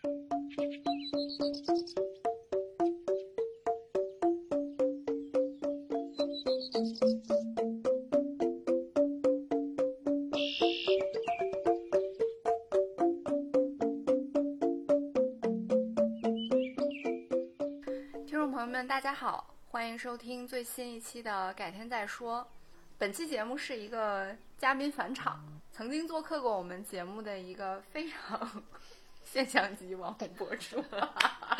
[0.00, 0.10] 听
[18.30, 22.40] 众朋友们，大家好，欢迎收听最新一期的《改天再说》。
[22.96, 28.62] 本期节目是一个嘉宾返场，曾经做客过我们节目的一个非常
[29.30, 30.82] 现象级网红博主，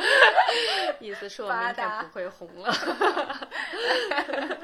[1.00, 2.72] 意思是我明天不会红了。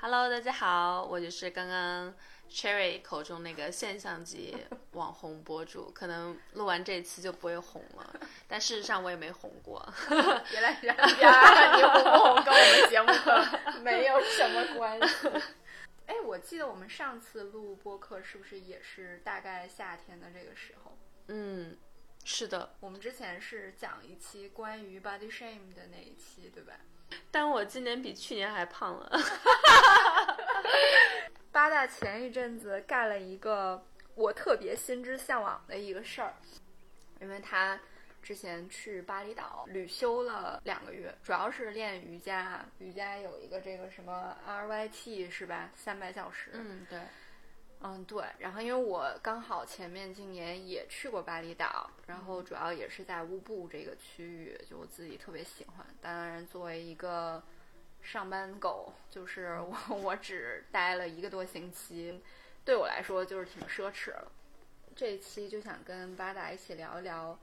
[0.00, 2.14] Hello，大家好，我就是刚刚
[2.50, 4.56] Cherry 口中那个现象级
[4.92, 8.14] 网红博主，可能录完这期就不会红了，
[8.48, 9.86] 但事实上我也没红过。
[10.50, 10.96] 原来是这样，
[11.76, 13.44] 你红不红跟我们节目可
[13.80, 15.28] 没有什么关系。
[16.06, 20.96] 哎，我记得我们上次录播客是不是也是大概夏天的这个时候？
[21.30, 21.76] 嗯，
[22.30, 26.74] 是的，我们之前是讲一期关于 body shame 的那一期，对吧？
[27.30, 29.10] 但我今年比去年还胖了。
[31.50, 33.82] 八大前一阵子干了一个
[34.14, 36.34] 我特别心之向往的一个事儿，
[37.22, 37.80] 因为他
[38.22, 42.62] 之前去巴厘岛旅修了两个月，主要是练瑜伽。
[42.78, 45.70] 瑜伽有一个这个什么 RYT 是吧？
[45.74, 46.50] 三百小时。
[46.52, 47.00] 嗯，对。
[47.80, 48.24] 嗯，对。
[48.38, 55.86] 然后因为我刚好前面今年也去过巴厘岛，然后主要也是在乌布这个区域，就我自己特别喜欢。
[56.00, 57.42] 当然，作为一个
[58.02, 62.20] 上班狗，就是我我只待了一个多星期，
[62.64, 64.32] 对我来说就是挺奢侈了。
[64.96, 67.38] 这一期就想跟巴达一起聊一聊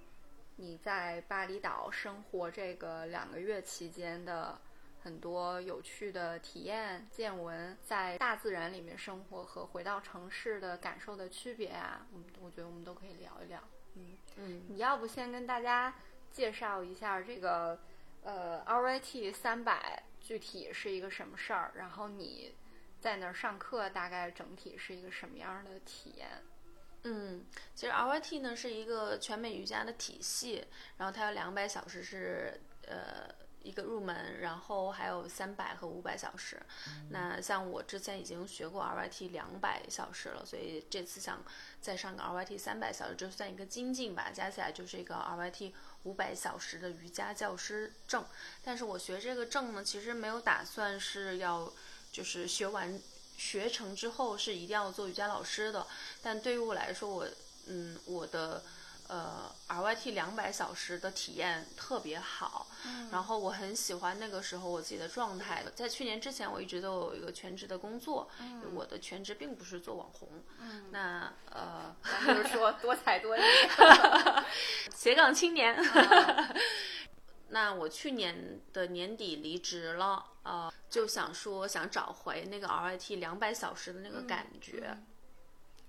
[0.58, 4.60] 你在巴厘岛生活这个两个月期间的。
[5.06, 13.62] 很多有趣的体验、见闻，在大自然里面生活和回到城市的感受的区别啊，我我觉得我们都可以聊一聊。
[13.94, 15.94] 嗯嗯，你要不先跟大家
[16.32, 17.80] 介绍一下这个
[18.24, 21.72] 呃 RYT 三百具体是一个什么事儿？
[21.76, 22.56] 然后你
[23.00, 26.28] 在那儿上课大概整体是一个什么样的体验？
[27.04, 30.66] 嗯，其实 RYT 呢是一个全美瑜伽的体系，
[30.98, 33.45] 然后它有两百小时是呃。
[33.66, 36.62] 一个入门，然后还有三百和五百小时。
[37.10, 41.44] 那像我之前已经学过 RYT 两百小时了，所以这次想
[41.82, 44.30] 再上个 RYT 三百小时，就算一个精进吧。
[44.32, 45.74] 加起来就是一个 RYT
[46.04, 48.24] 五百小时的瑜伽教师证。
[48.64, 51.74] 但是我学这个证呢，其实没有打算是要，
[52.12, 53.02] 就是学完
[53.36, 55.88] 学成之后是一定要做瑜伽老师的。
[56.22, 57.28] 但对于我来说，我
[57.66, 58.64] 嗯，我的。
[59.08, 62.66] 呃，RYT 两百小时的体验特别好，
[63.12, 65.64] 然后我很喜欢那个时候我自己的状态。
[65.76, 68.28] 在去年之前，我一直都有一个全职的工作，
[68.74, 70.28] 我的全职并不是做网红。
[70.90, 71.96] 那呃，
[72.26, 73.42] 就是说多才多艺，
[74.96, 75.78] 斜杠青年。
[77.50, 84.98] 那我去年的年底离职了，呃，就想说想找回那个 RYT 两百小时的那个感觉，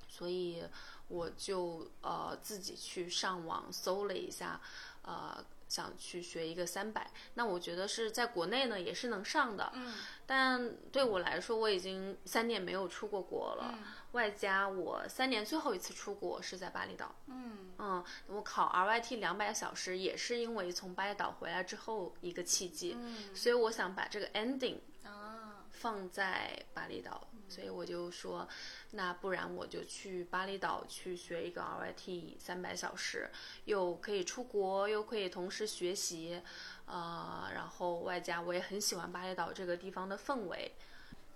[0.06, 0.62] 所以。
[1.08, 4.60] 我就呃自己去上网搜了一下，
[5.02, 9.94] 呃想去学一个三百，那我觉得是在国内呢也是能上的，嗯，
[10.26, 13.78] 但对我来说我已经三年没有出过国了，
[14.12, 17.74] 外加我三年最后一次出国是在巴厘岛，嗯。
[17.78, 25.64] 嗯，我考 RYT 两百小时也是因为从巴厘岛回来之后一个契机，嗯，所以我想把这个 ending 啊。
[25.70, 27.28] 放在巴厘岛。
[27.48, 28.48] 所以我就说，
[28.90, 33.30] 那不然我就去巴厘岛去学一个 RYT 三百小时，
[33.64, 36.42] 又可以出国，又可以同时学习，
[36.86, 40.72] 呃，然后外加我也很喜欢巴厘岛这个地方的氛围。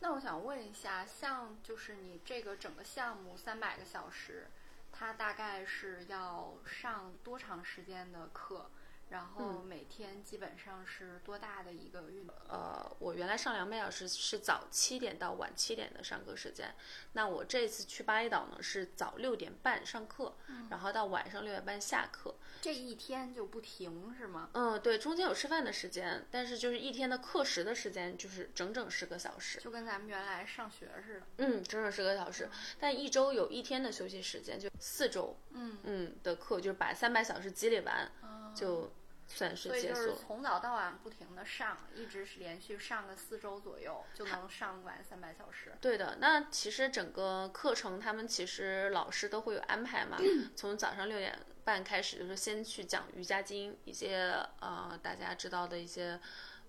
[0.01, 4.49] 那我想问一下，像就是你这个整个项目三百个小时，
[4.91, 8.71] 它大概是要上多长时间的课？
[9.11, 12.35] 然后每天基本上是多大的一个运动？
[12.49, 16.73] 呃，我原来上两百小时是早七点到晚七点的上课时间，
[17.15, 20.37] 那我这次去巴厘岛呢是早六点半上课，
[20.71, 24.49] 然后到晚上六点半下课，这一天就不停是吗？
[24.53, 31.27] 嗯，对，中间有吃饭的时间，但是就是一天的课时的时间就是整整十个小时，就跟咱们原来上学似的。
[31.39, 32.49] 嗯，整整十个小时，
[32.79, 38.09] 但一周有一天的休息时间，就四周，嗯嗯的课就是把三百小时积累完，
[38.55, 38.93] 就。
[39.33, 45.73] 算是解锁，所以就是从早到晚不停的上，一直是连续上个四周左右，就能上完三百小时。
[45.81, 50.19] 对的，那其实整个课程他们其实老师都会有安排嘛，
[50.57, 56.19] 从早上六点半开始，就是先去讲瑜伽经，一些呃大家知道的一些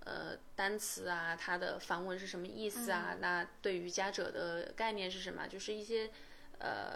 [0.06, 3.18] 呃单词啊，它的梵文是什么意思啊？
[3.19, 5.48] 那对瑜伽者的概念是什么？
[5.48, 6.12] 就是一些
[6.60, 6.96] 呃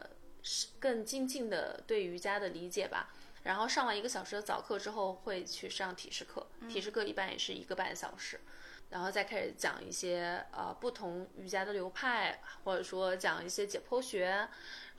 [0.80, 3.12] 更精进的对瑜伽的理解吧。
[3.46, 8.42] 然后上完一个小时的早课之后，会去上体式课，体式课一般也是一个半小时，
[8.90, 14.50] 然后再开始讲一些呃不同瑜伽的流派，或者说讲一些解剖学，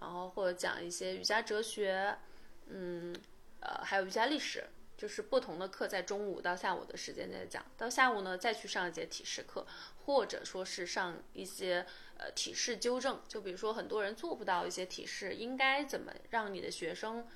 [0.01, 2.17] 然后或者讲一些瑜伽哲学，
[2.69, 3.15] 嗯，
[3.61, 4.65] 呃，还有瑜伽历史。
[4.99, 9.67] 就是不同的课在中午到下午的时间在讲，到下午呢再去上一节体式课，
[10.07, 11.85] 或者说是上一些
[12.17, 13.21] 呃体式纠正。
[13.29, 17.29] 就比如说很多人做不到一些体式，应该怎么让你的学生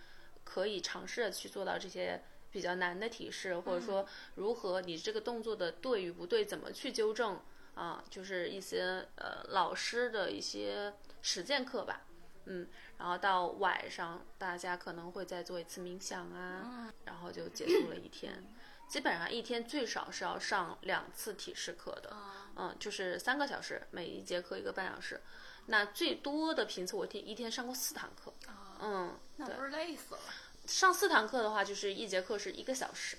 [0.52, 2.20] 可以尝试着去做到这些
[2.50, 4.04] 比较难的体式，或者说
[4.34, 7.40] 如何你这个动作的对与不对怎么去纠正
[7.76, 8.02] 啊？
[8.10, 10.92] 就是一些呃老师的一些
[11.22, 12.00] 实践课吧。
[12.46, 12.66] 嗯，
[12.98, 18.44] 然后到晚上，大家可能会再做一次冥想啊，然后就结束了一天。
[18.88, 22.10] 基本上一天最少是要上两次体式课的，
[22.56, 25.20] 嗯，就是三个小时，每一节课一个半小时。
[25.66, 28.34] 那最多的频次，我听一天上过四堂课，
[28.82, 30.20] 嗯，那不是累死了。
[30.66, 33.16] 上四堂课的话，就是一节课是一个小时，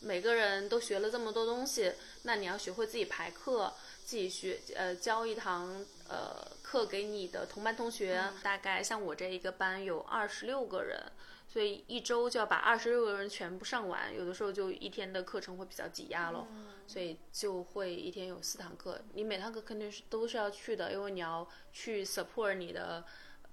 [0.00, 1.92] 每个人都学了这么多东西，
[2.22, 3.72] 那你要学会自己排课。
[4.02, 11.00] 自己学呃教一堂呃课给你的同班同学，大概像我这一个班有二十六个人，
[11.48, 16.48] 所以一周就要把二十六个人全部上完，有的时候就一天的课程会比较挤压咯，
[16.88, 23.04] 所以就会一天有四堂课，你每堂课肯定是都是要去的，因为你要去 support 你的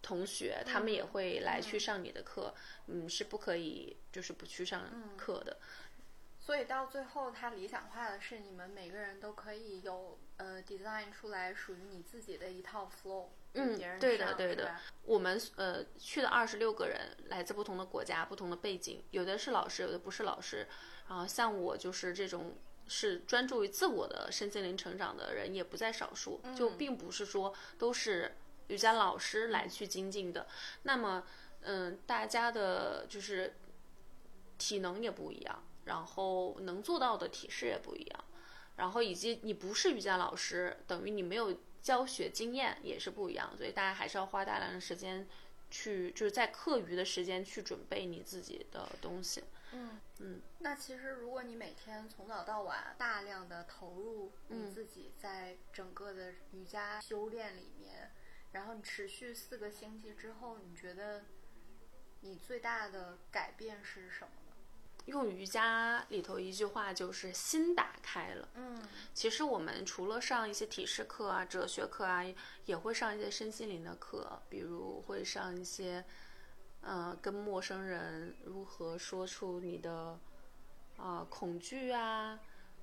[0.08, 2.54] 同学，他们也会来去上你的课，
[2.88, 5.58] 嗯，是不可以就是不去上课的。
[6.40, 13.26] 所以到最后，他理想化的是你们每个人都可以有呃 design 出来属于你自己的一套 flow。
[13.54, 14.78] 嗯，对的，对的。
[15.04, 20.66] 我们呃去的二十六个人，来自不同的国家、不同的背景，有的是老师，有的不是老师。
[21.10, 22.56] 然后像我就是这种
[22.88, 26.40] 是专注于自我的身心灵成长的人，也不在少数。
[26.56, 30.48] 就并不是说都是瑜伽老师来去精进的。
[30.84, 31.24] 那么，
[31.62, 33.56] 嗯，大家的就是
[34.58, 35.64] 体能也不一样。
[35.88, 38.26] 然后能做到的体式也不一样，
[38.76, 45.26] 然后以及你不是瑜伽老师，等于你没有教学经验也是不一样，所以大家还是要花大量的时间
[45.72, 49.46] 去，就是在课余的时间去准备你自己的东西。
[49.72, 50.42] 嗯嗯。
[50.60, 58.12] 那其实如果你每天从早到晚大量的投入你自己在整个的瑜伽修炼里面，
[58.52, 61.24] 然后你持续四个星期之后，你觉得
[62.22, 64.30] 你最大的改变是什么？
[65.06, 68.50] 用瑜伽里头一句话就是心打开了。
[68.56, 68.78] 嗯，
[69.14, 72.26] 其实我们除了上一些体式课啊、哲学课啊，
[72.66, 76.04] 也会上一些身心灵的课，比如会上一些，
[76.82, 80.20] 呃，跟陌生人如何说出你的
[80.98, 82.38] 啊恐惧啊，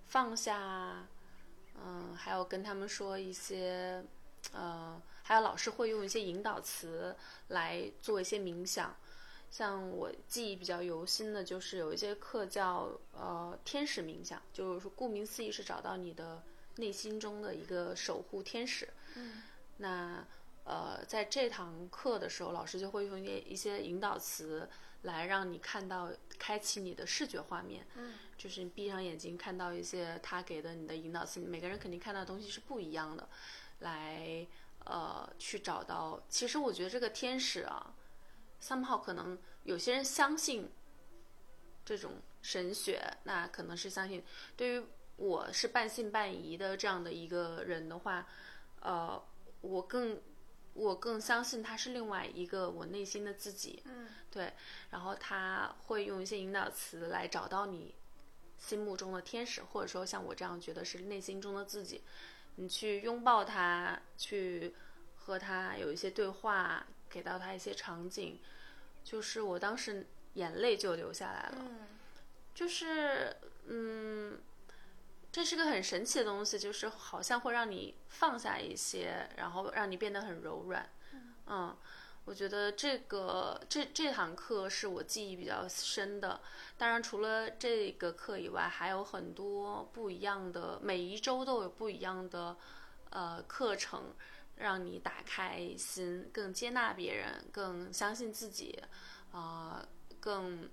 [0.07, 1.07] 放下啊，
[1.75, 4.03] 嗯，还有跟他们说一些，
[4.55, 7.17] 呃，还有老师会用一些引导词
[7.49, 8.95] 来做一些冥想。
[9.51, 16.43] 像我记忆比较犹新的，就是有一些课叫呃天使冥想，就是说顾名思义是找到你的
[16.77, 18.89] 内心中的一个守护天使。
[19.15, 19.43] 嗯，
[19.77, 20.27] 那
[20.65, 24.69] 呃在这堂课的时候，老师就会用一些一些引导词
[25.03, 27.87] 来让你看到，开启你的视觉画面。
[27.95, 33.29] 嗯，就是你闭上眼睛看到一些他给的你的引导词，每个人肯定看到的东西是不一样的，
[33.79, 34.45] 来
[34.85, 36.23] 呃去找到。
[36.29, 37.95] 其实我觉得这个天使啊。
[38.63, 40.71] somehow 可能有些人相信
[41.85, 44.25] 这种神学，那可能是相信。
[44.57, 44.87] 对于
[45.17, 48.27] 我是半信半疑的这样的一个人的话，
[48.81, 49.23] 呃，
[49.61, 50.19] 我更
[50.73, 53.83] 我更相信他是另外一个我内心的自己。
[53.85, 54.55] 嗯，对。
[54.89, 57.95] 然后他会用一些引导词来找到你
[58.57, 62.03] 心目中的天使，或者说像我这样觉得是内心中的自己。
[62.57, 64.75] 你去拥抱他，去
[65.17, 66.87] 和他有一些对话。
[67.07, 68.41] 给到他一些场景，
[69.05, 71.65] 就是我当时眼泪就流下来了，
[72.53, 74.37] 就是嗯，
[75.31, 80.91] 这是个很神奇的东西，就是好像会让你放下一些，然后让你变得很柔软。
[81.47, 81.77] 嗯，
[82.25, 86.41] 我觉得这个这这堂课是我记忆比较深的。
[86.77, 92.57] 当然，除了这个课以外，还有很多不一样的，每一周都有不一样的
[93.11, 94.15] 呃课程。
[94.57, 98.81] 让你打开心，更接纳别人，更相信自己，
[99.33, 99.85] 啊，
[100.21, 100.71] 更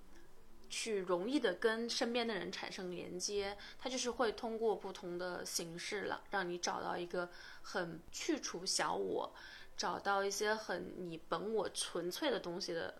[0.70, 3.58] 去容易的跟身边的人产生连接。
[3.80, 7.28] 它就是会通过不同的形式了，让你找到一个
[7.64, 9.34] 很去除小我，
[9.82, 12.94] 找到一些很你本我纯粹的东西的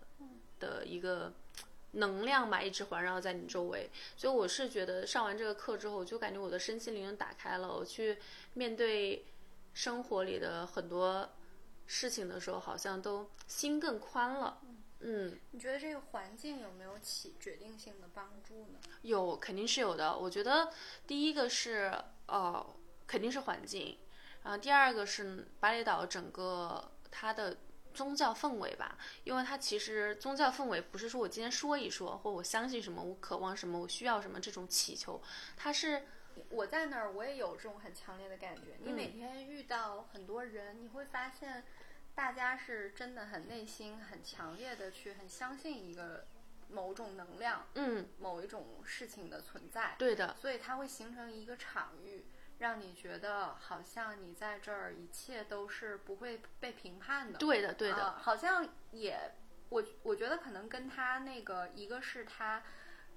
[0.58, 1.32] 的一个
[1.92, 3.90] 能量吧，一直环绕在你周围。
[4.16, 8.18] 所以我是觉得上完这个课之后，我就感觉我的身心灵打开了，我去
[8.54, 9.24] 面对。
[9.74, 11.30] 生活里的很多
[11.86, 14.60] 事情的时候，好像都心更宽了。
[15.00, 18.78] 嗯，你觉得这个环境有没有起决定性的帮助呢？
[19.00, 20.14] 有，肯定是有的。
[20.14, 20.70] 我觉得
[21.06, 21.90] 第一个是
[22.26, 22.66] 呃，
[23.06, 23.96] 肯定是环境，
[24.44, 27.56] 然后第二个是巴厘岛整个它的
[27.94, 35.22] 宗教氛围吧，因为它其实宗教氛围不是说我今天说一说，或我相信什么，我渴望什么，我需要什么这种祈求，
[35.56, 36.02] 它是
[36.48, 38.78] 我在那儿，我也有这种很强烈的感觉。
[38.80, 41.62] 你每天遇到很多人，你会发现，
[42.14, 46.26] 大家是真的很内心、很强烈的去很相信一个
[46.70, 49.94] 某种能量、嗯，某一种事情的存在。
[49.98, 52.24] 对的，所以它会形成一个场域，
[52.62, 57.36] 让你觉得好像你在这儿一切都是不会被评判的。
[57.36, 59.18] 对的，对的，啊好像也，
[59.68, 62.62] 我我觉得可能跟他那个，一个是他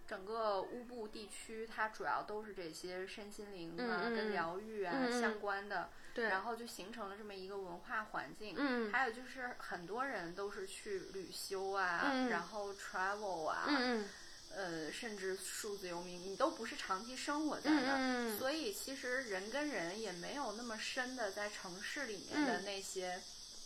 [0.07, 8.55] 整个乌布地区，它主要都是这些身心灵啊、跟疗愈啊、相关的，对，然后就形成了这么一个文化环境。
[8.57, 8.91] 嗯。
[8.91, 12.29] 还有就是很多人都是去旅修啊，嗯。
[12.29, 14.09] 然后 travel 啊，嗯
[14.55, 23.21] 呃，甚至数字游民，你都不是长期生活在嗯那儿，所以其实人跟人也没有那么深的在城市里面的嗯那些。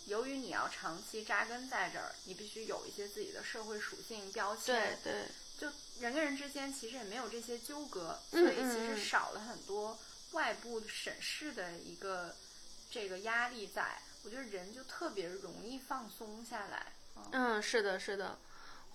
[0.05, 5.25] 由于你要长期扎根在这儿，你必须有一些自己的社会属性标签，对对，
[5.59, 5.67] 就
[5.99, 9.99] 人跟人之间其实也没有这些纠葛，嗯所以其实少了很多
[10.31, 12.35] 外部审视的一个
[12.89, 14.01] 这个压力在。
[14.23, 16.87] 我觉得人就特别容易放松下来。
[17.15, 18.37] 嗯嗯，是的，是的，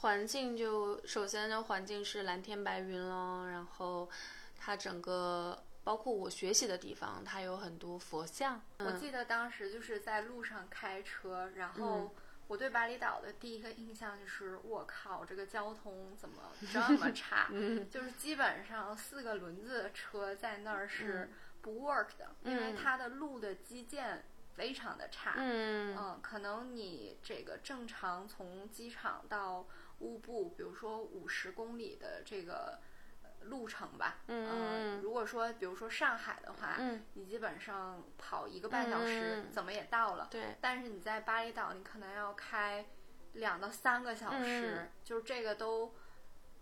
[0.05, 4.07] 环境就首先呢，环境是蓝天白云了，然后
[4.55, 8.61] 它整个包括我学习的地方，它有很多佛像。
[8.77, 12.15] 嗯我记得当时就是在路上开车，然嗯后
[12.49, 17.49] 我对巴厘岛的第一个印象就是，我靠，这个交通怎么这么差？
[17.57, 21.31] 嗯就是基本上四个轮子的车在那儿是
[21.63, 24.23] 不 work 的，因为嗯它的路的基建
[24.55, 25.33] 非常的差。
[25.39, 29.67] 嗯嗯，可能你这个正常从机场到
[30.01, 32.79] 乌布，比如说五十公里的这个
[33.23, 42.87] 呃路程吧，嗯如果说比如说上海的话，嗯，你基本上跑一个半小时嗯怎么也到了，对，但是你在巴厘岛，你可能要开
[43.35, 44.89] 两到三个小时，嗯。
[45.05, 45.95] 就是这个都。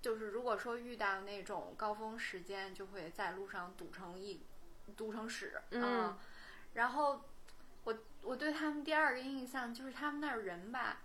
[0.02, 4.44] 就是如果说遇到那种高峰时间，就会在路上堵成一
[4.96, 6.18] 堵成屎啊、嗯
[6.72, 7.22] 然后
[7.84, 11.02] 我我对他们第二个印象就是他们那儿人吧，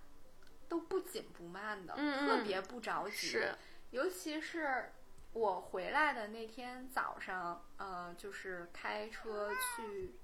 [0.69, 3.15] 都不紧不慢的，特别不着急。
[3.15, 3.55] 是，
[3.91, 4.91] 尤其是
[5.33, 10.15] 我回来的那天早上，呃，就是开车去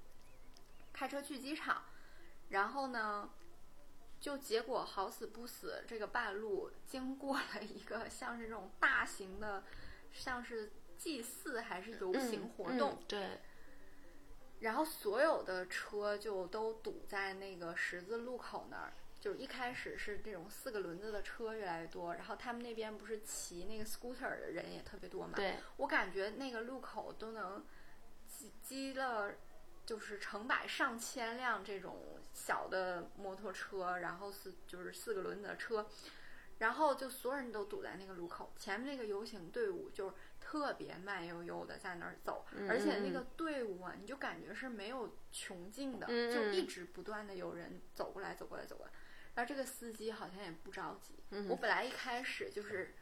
[0.92, 1.84] 开车去机场，
[2.50, 3.30] 然后呢，
[4.20, 9.64] 就结果好死不死，这个半路经过了一个像是这种大型的，
[10.12, 13.40] 像是祭祀还是游行活动，嗯对，
[14.60, 18.92] 然后所有的车就都堵在那个十字路口那儿。
[19.24, 25.32] 就是一开始是这种四个轮子的车越来越多，然后他们那边不是骑那个 scooter 的人也特别多嘛。
[25.34, 27.64] 对，我感觉那个路口都能
[28.28, 29.32] 积积了，
[29.86, 35.88] 就是成百上千辆这种小的摩托车，然后四就是四个轮子的车，
[36.58, 48.92] 然后就所有人都堵在那个路口，前面那个游行队伍就是特别慢悠悠的在那儿走，嗯而且那个队伍啊，你就感觉是没有穷尽的，嗯就一直不断的有人走过来走过来走过来，
[49.34, 52.94] 然后这个司机好像也不着急，嗯我本来一开始就是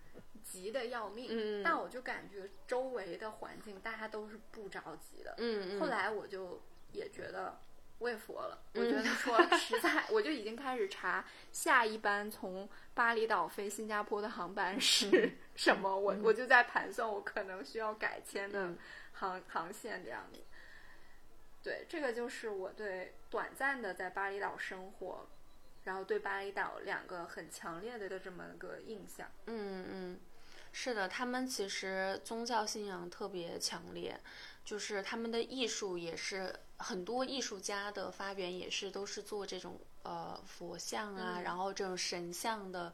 [0.43, 5.37] 急得要命，嗯但我就感觉周围的环境大家都是不着急的。
[5.79, 6.61] 后来我就
[6.93, 7.59] 也觉得
[7.99, 9.05] 我也佛了，我嗯觉得。
[9.05, 18.79] 说实在，我就已经开始查下一班从巴厘岛飞新加坡的航班是 什么，我我就在盘算我可能需要改签的嗯。
[19.15, 20.41] 航航线这样子。
[21.63, 25.25] 对，这个就是我对短暂的在巴厘岛生活，
[25.85, 29.27] 然后对巴厘岛两个很强烈的这么个印象。
[29.47, 30.21] 嗯嗯，
[30.73, 34.21] 是的，他们其实宗教信仰特别强烈，
[34.65, 42.93] 就是他们的艺术也是很多艺术家的发源也是都是做这种呃佛像啊，嗯然后这种神像的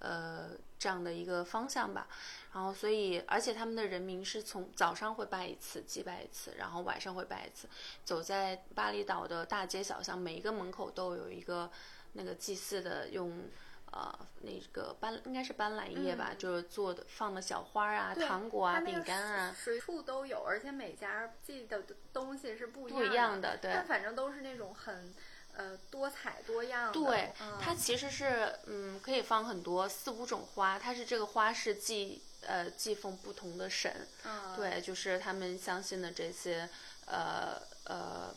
[0.00, 2.08] 呃这样的一个方向吧。
[2.52, 7.68] 然后所以而且他们的人民是从早上会拜一次，祭拜一次，然后晚上会拜一次。
[8.04, 11.68] 走在巴厘岛的大街小巷，每一个门口都有一个
[12.14, 13.48] 那个祭祀的用。
[13.96, 21.80] 呃，那个斑应该是斑斓叶吧，嗯就是做的放的小花啊、糖果啊、饼干啊，随处都有，而且每家寄的
[22.12, 25.14] 东西是不一不一样的对但反正都是那种很
[25.54, 26.92] 呃多彩多样的。
[26.92, 36.68] 对，嗯、它其实是嗯，可以放很多四五种花，它是这个花是祭呃祭奉不同的神，嗯、对，就是他们相信的这些
[37.06, 38.34] 呃呃，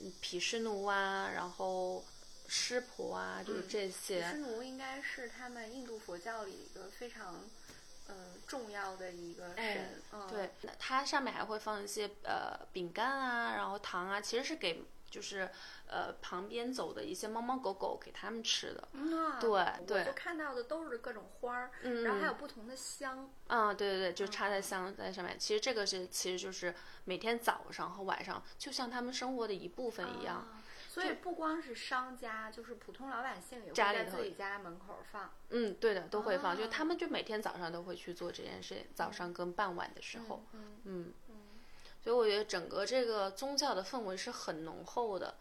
[0.00, 2.04] 嗯毗湿奴啊，然后
[2.48, 4.20] 湿婆啊，就是这些。
[4.20, 7.44] 毗湿奴应该是他们印度佛教里一个非常。
[8.10, 10.00] 嗯，重要的一个神，
[10.30, 15.46] 对，它上面还会放一些呃饼干啊，然后糖啊，其实是给就是
[15.86, 18.88] 呃旁边走的一些猫猫狗狗给他们吃的。
[18.92, 23.30] 嗯，对对，我看到的都是各种花儿，然后还有不同的香。
[23.48, 25.38] 嗯，对对对，就插在香在上面。
[25.38, 26.74] 其实这个是其实就是
[27.04, 30.48] 每天早上和晚上，就像他们生活的一部分一样。
[31.02, 35.32] 所以不光是商家，就是普通老百姓也会在自己家门口放。
[35.50, 36.56] 嗯，对的，都会放。
[36.56, 40.44] 就他们就每天早上都会去做这件事，早上跟傍晚的时候。
[40.52, 41.12] 嗯嗯。
[42.00, 45.36] 所以我觉得整个这个宗教的氛围是很浓厚的，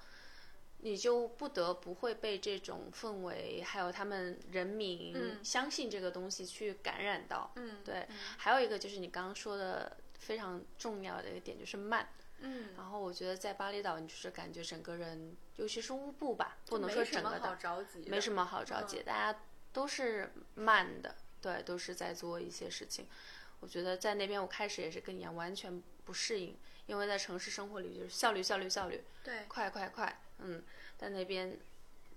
[0.79, 7.51] 你就不得不会被这种氛围，还有他们人民相信这个东西去感染到。
[7.55, 8.07] 嗯，对。
[8.37, 12.07] 还有一个就是你刚刚说的非常重要的一个点，就是慢。
[12.39, 17.57] 嗯，然后我觉得在巴厘岛，你就是感觉整个人，尤其是乌布吧，不能说整个的，
[18.05, 19.39] 没什么好着急，大家
[19.73, 23.07] 都是慢的，对，都是在做一些事情。
[23.59, 30.63] 我觉得在那边，我开始也是跟你一样，完全不适应，因为在城市生活里就是效率、效率、效率，对，快快快，嗯，
[30.97, 31.57] 在那边。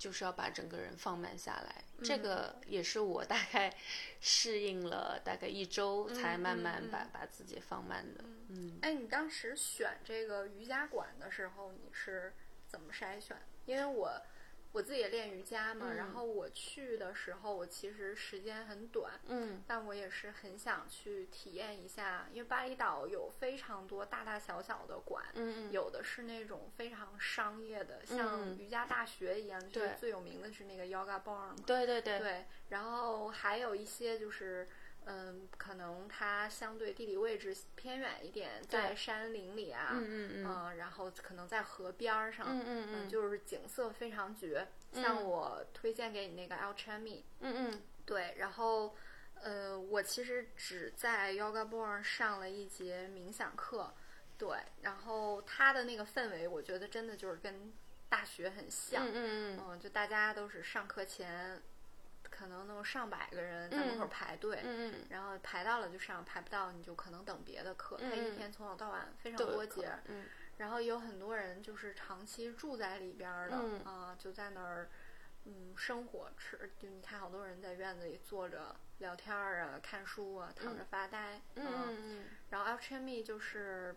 [0.01, 3.71] 就是要把整个人放慢下来，这个也是我大概
[4.19, 8.25] 适应了大概一周，才慢慢把把自己放慢的。
[8.51, 12.33] 嗯，哎，你当时选这个瑜伽馆的时候，你是
[12.69, 13.37] 怎么筛选？
[13.67, 14.21] 因为我。
[14.73, 34.69] 我自己也练瑜伽嘛，然后我去的时候，我其实时间很短，嗯，但我也是很想去体验一下，因为巴厘岛有非常多大大小小的馆，嗯有的是那种非常商业的，像瑜伽大学一样，就是，最有名的是那个 Yoga Barn，对对对，对，然后还有一些就是。
[35.07, 44.67] 嗯，可能它相对地理位置偏远一点，在山林里啊，嗯嗯嗯，然后可能在河边上，嗯嗯嗯，就是景色非常绝。
[44.93, 48.95] 像我推荐给你那个 l Chami，嗯嗯，对，然后
[49.35, 53.93] 呃，我其实只在 Yoga Board 上了一节冥想课，
[54.37, 57.73] 对，然后它的那个氛围，我觉得真的就是跟
[58.09, 61.61] 大学很像，嗯嗯嗯，就大家都是上课前。
[62.31, 67.99] 可能能有上百个人在门口排队，嗯然后排到了就上，排不到你就可能等别的课。
[67.99, 70.25] 他一天从早到晚非常多节，嗯，
[70.57, 74.89] 然后有很多人就是长期住在里边的，啊，就在那儿，
[75.45, 83.95] 嗯，生活吃，就你看好多人在院子里坐着聊天啊，看书啊，躺着发呆，嗯嗯，然后 Alchemy 就是。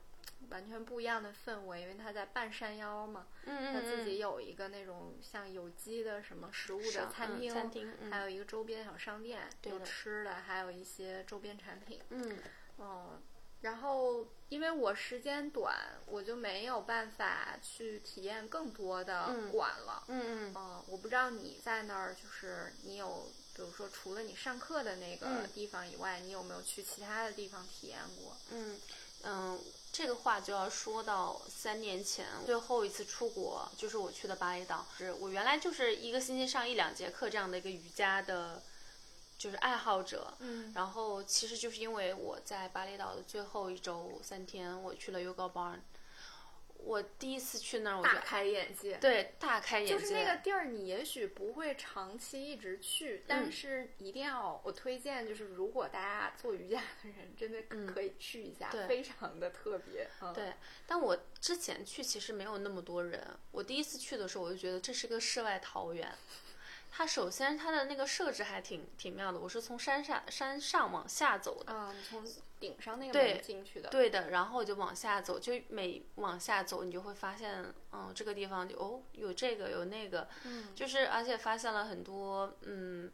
[0.50, 12.38] 完全不一样的氛围，因为它在半山腰嘛，嗯他自己有一个那种像有机的什么食物的餐厅，餐厅，还有一个周边小商店，有吃的，还有一些周边产品，嗯，
[12.78, 13.20] 哦，
[13.62, 28.38] 然后因为我时间短，我就没有办法去体验更多的馆了，嗯嗯，嗯，我不知道你在那儿，就是你有，比如说除了你上课的那个地方以外，你有没有去其他的地方体验过？
[28.52, 28.80] 嗯
[29.24, 29.60] 嗯。
[29.94, 34.84] 这个话就要说到三年前最后一次出国，就是我去的巴厘岛。
[34.98, 38.64] 是我原来就是一个星期上一两节课这样的一个瑜伽的，
[39.38, 40.34] 就是爱好者。
[40.40, 40.74] 嗯。
[40.74, 45.78] 然后其实就是因为我在巴厘岛的最后一周三天，我去了 Yoga Barn。
[46.86, 48.98] 我第一次去那儿，我大开眼界。
[48.98, 49.94] 对，大开眼界。
[49.94, 57.62] 就是那个地儿，你也许不会长期一直去，但是一定要我推荐，就是如果大家做瑜伽的人，真的
[57.94, 60.08] 可以去一下，非常的特别。
[60.34, 60.54] 对，
[60.86, 63.26] 但我之前去其实没有那么多人。
[63.52, 66.14] 我第一次去的时候，我就觉得这是个世外桃源。
[66.92, 71.74] 它首先它的那个设置还挺挺妙的，我是从山下山上往下走的。
[71.74, 72.24] 啊，从。
[72.64, 83.12] 顶上那个门进去的，对的，然后就往下走，就每往下走，你就会发现，嗯，这个地方就哦，有这个有那个，嗯，就是而且发现了很多，嗯，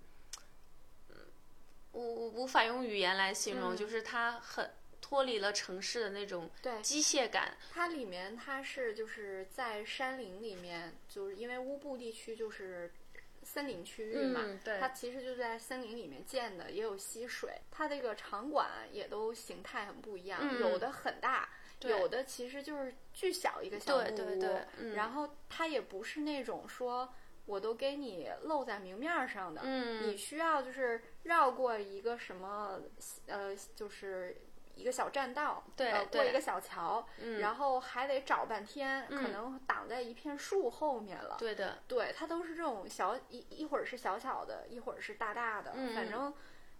[1.94, 4.70] 我我无法用语言来形容，就是它很
[5.02, 6.48] 脱离了城市的那种
[6.84, 7.58] 机械感。
[7.72, 12.92] 它里面它是就是在山林里面，就是因为乌布地区就是。
[13.52, 14.42] 森林区域嘛，
[14.80, 17.60] 它其实就在森林里面建的，也有溪水。
[17.72, 21.50] 它这个场馆也都形态很不一样，有的很大，
[21.82, 24.94] 有的其实就是巨小一个小木屋。
[24.94, 27.12] 然后它也不是那种说
[27.48, 29.64] 我都给你露在明面上的，
[30.06, 32.80] 你需要就是绕过一个什么
[33.26, 34.40] 呃，就是。
[34.80, 37.06] 一个小栈道，呃，过一个小桥，
[37.42, 41.36] 然后还得找半天，可能挡在一片树后面了。
[41.38, 46.34] 对的，对，它都是这种小一一会儿是小小的，一会儿是大大的，反正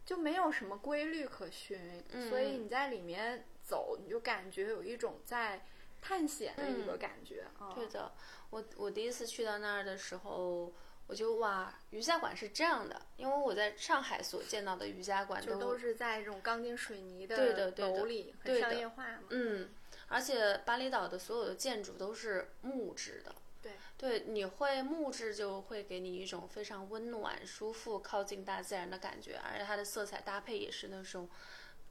[0.06, 5.66] 就没有什么规律可循，所以你在里面走，你就感觉有一种在
[6.02, 7.44] 探险的一个感觉。
[7.76, 8.14] 对的，
[8.50, 10.72] 我我第一次去到那儿的时候。
[11.10, 19.24] 我就哇，瑜伽馆是这样的，因为我在上海所见到的瑜伽馆都都是在这种钢筋水泥对的楼里，很商业化嘛。
[19.32, 19.70] 嗯，
[20.08, 23.34] 而且巴厘岛的所有的建筑都是木质的。
[23.60, 31.28] 对，对，你会木质就会给你一种非常温暖、舒服、靠近大自然的感觉，而且它的色彩搭配也是那种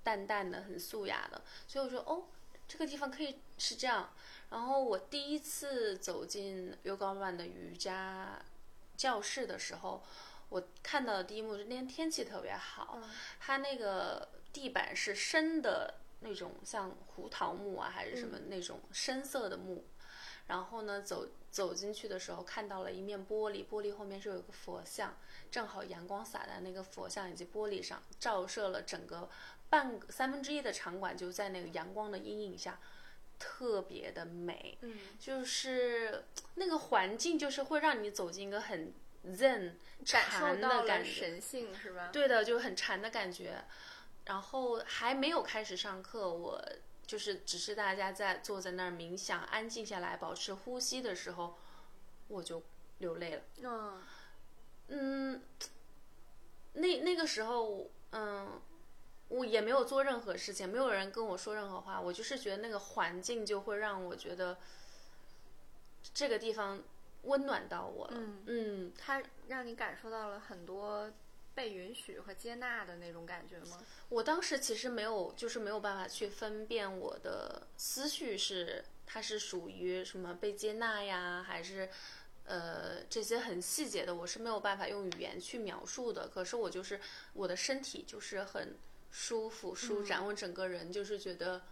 [0.04, 2.22] 淡淡的、很素雅的，所以我说哦，
[2.68, 4.11] 这个地方可以是这样。
[4.50, 8.40] 然后我第一次走进 Yoga One 的瑜伽
[8.98, 10.02] 教室的时候，
[10.50, 13.00] 我看到的第一幕是那天天气特别好，
[13.40, 19.84] 它那个地板是深的那种像胡桃木啊，还是什么那种深色的木。
[20.48, 25.14] 然后呢，走走进去的时候，看到了一面玻璃，玻璃后面是有一个佛像，
[25.50, 29.28] 正好阳光洒在那个佛像以及玻璃上，照射了整个
[29.68, 32.80] 半个三分之一的场馆，就在那个阳光的阴影下，
[33.38, 34.77] 特别的美。
[34.83, 36.24] 嗯，就是
[36.55, 38.92] 那个环境，就是会让你走进一个很
[39.27, 39.72] zen
[40.05, 41.11] 禅的感觉。
[41.11, 42.11] 神性是吧？
[42.12, 43.64] 对的，就很禅的感觉。
[44.27, 46.62] 然后还没有开始上课，我
[47.07, 51.57] 就是只是大家在坐在那儿冥想、安静下来、保持呼吸的时候，
[52.29, 52.62] 我就
[52.98, 53.42] 流泪了。
[53.62, 54.03] 嗯
[54.88, 55.42] 嗯，
[56.74, 58.61] 那那个时候，嗯，
[59.28, 64.56] 我也没有做任何事情，没有人跟我说任何话，我就是觉得那个环境就会让我觉得
[66.14, 66.82] 这个地方
[67.24, 68.14] 温暖到我了。
[68.16, 71.10] 嗯嗯它让你感受到了很多
[71.54, 73.78] 被允许和接纳的那种感觉吗？
[74.08, 81.90] 我当时其实没有，就是没有办法去分辨我的思绪是它是属于什么被接纳呀，还是
[82.44, 86.28] 呃这些很细节的，我是没有办法用语言去描述的。
[86.28, 86.98] 可是我就是
[87.34, 88.74] 我的身体就是很
[89.10, 91.62] 舒服舒展，我整个人就是觉得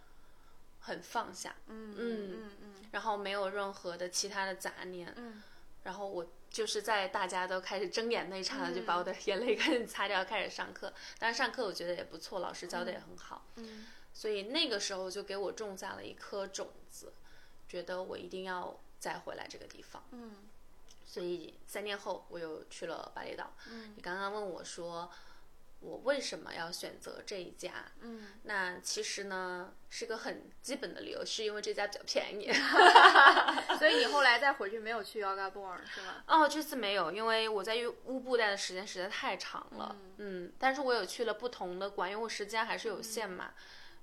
[0.80, 5.42] 很放下，嗯嗯嗯嗯然后没有任何的其他的杂念，嗯
[5.84, 10.92] 然后我就是在大家都开始睁眼那一刹那，就把我的眼泪 开始擦掉，开始上课。
[11.18, 13.46] 当然上课我觉得也不错，老师教的也很好。
[13.56, 17.12] 嗯所以那个时候就给我种下了一颗种子，
[17.68, 20.02] 觉得我一定要再回来这个地方。
[20.12, 20.48] 嗯
[21.04, 23.52] 所以三年后我又去了巴厘岛。
[23.70, 25.10] 嗯你刚刚问我说，
[25.80, 27.92] 我为什么要选择这一家？
[28.00, 32.50] 嗯，那其实呢是个很基本的理由，是因为这家比较便宜。
[33.78, 36.24] 所以你后来再回去没有去 Yoga Born 是吗？
[36.26, 39.96] 哦，这次没有，因为我在乌布待的时间实在太长了。
[40.18, 43.52] 嗯但是我有去了不同的馆，因为我时间还是有限嘛。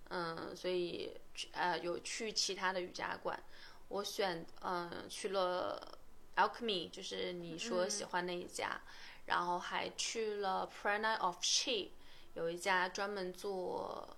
[0.10, 3.42] 嗯，所以去呃有去其他的瑜伽馆。
[3.90, 5.98] 我选嗯去了
[6.36, 8.82] Alchemy，就是你说喜欢那一家，
[9.26, 11.90] 然后还去了 Prana of Chi，
[12.34, 14.18] 有一家专门做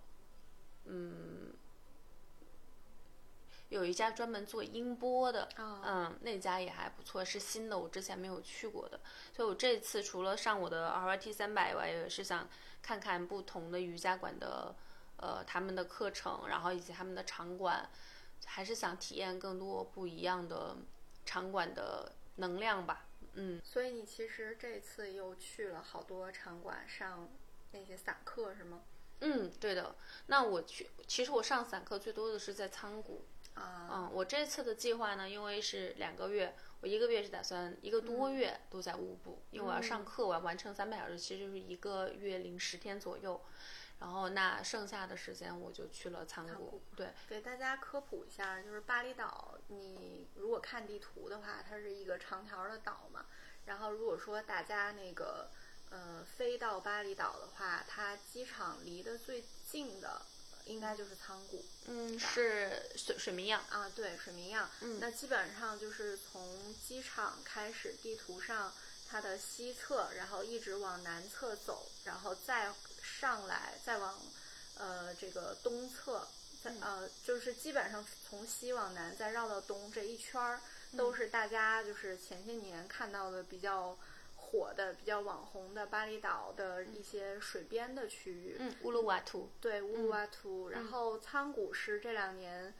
[0.85, 1.53] 嗯。
[3.69, 8.99] 有一家专门做音波的，哦嗯，那家也还不错，是新的，我之前没有去过的。
[9.35, 12.47] 所以我这次除了上我的 RYT 三百以外，也是想
[12.83, 14.75] 看看不同的瑜伽馆的，
[15.17, 17.89] 呃，他们的课程，然后以及他们的场馆，
[18.45, 20.77] 还是想体验更多不一样的
[21.25, 23.04] 场馆的能量吧。
[23.35, 27.29] 嗯，所以你其实这次又去了好多场馆上
[27.71, 28.81] 那些散课是吗？
[29.19, 29.95] 嗯，对的。
[30.27, 33.25] 那我去，其实我上散课最多的是在仓谷。
[33.53, 43.39] 啊，嗯，我这次的计划呢，因为是两个月，我一个月是打算一个多月都在乌布，因为我要上课，我要完成三百小时，其实就是一个月零十天左右。
[43.99, 46.81] 然后那剩下的时间我就去了仓谷。
[46.95, 53.25] 对，给大家科普一下，就是巴厘岛，你如果看地图的话，它是一个长条的岛嘛。
[53.65, 55.49] 然后如果说大家那个
[55.89, 60.21] 呃飞到巴厘岛的话，它机场离得最近的
[60.65, 61.63] 应该就是仓谷。
[61.87, 63.61] 嗯，是水水明漾。
[63.69, 64.69] 啊，对，水明漾。
[64.81, 68.71] 嗯那基本上就是从机场开始，地图上
[69.07, 72.71] 它的西侧，然后一直往南侧走，然后再
[73.19, 74.19] 上来，再往
[74.77, 76.27] 呃这个东侧，
[76.63, 80.59] 再呃就是基本上从西往南再绕到东这一圈儿，
[80.97, 83.97] 都是大家就是前些年看到的比较
[84.35, 88.57] 火的、比较网红的巴厘岛的一些水边的区域。
[88.59, 89.49] 嗯，乌鲁瓦图。
[89.61, 92.73] 对乌鲁瓦图，然后仓谷是这两年，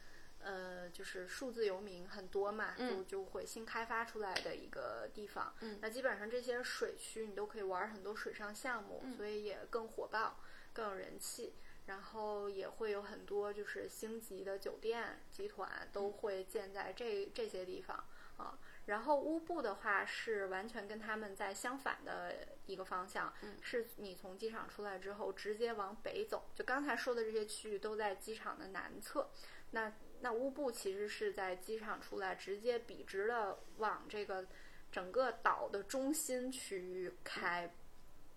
[0.46, 5.52] 呃，就是数字游民很多嘛，就就会新开发出来的一个地方。
[5.60, 10.38] 嗯那基本上这些水区你都可以玩很多水上项目，所以也更火爆，
[10.72, 11.56] 更有人气。
[11.86, 18.04] 然后也会有很多就是星级的酒店集团都会建在这这些地方
[18.36, 18.58] 啊。
[18.86, 22.34] 然后乌布的话是完全跟他们在相反的
[22.66, 26.50] 一个方向，是你从机场出来之后直接往北走。
[26.54, 29.30] 就刚才说的这些区域都在机场的南侧，
[29.70, 34.46] 那那乌布其实是在机场出来直接笔直的往这个
[34.90, 37.72] 整个岛的中心区域开，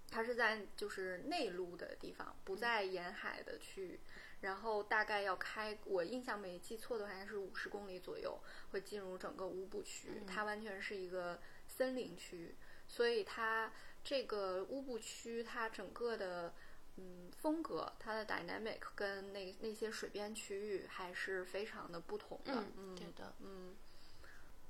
[0.10, 4.00] 它是在就是内陆的地方，不在沿海的区域。
[4.42, 8.40] 然后大概要开，我印象没记错的话，应该是五十公里左右
[8.72, 10.22] 会进入整个乌布区。
[10.26, 11.38] 它完全是一个
[11.68, 12.56] 森林区，
[12.88, 13.70] 所以它
[14.02, 16.54] 这个乌布区它整个的
[17.00, 22.64] 嗯风格，它的 dynamic 跟那那些水边区域还是非常的不同的。
[22.78, 23.76] 嗯，对的，嗯。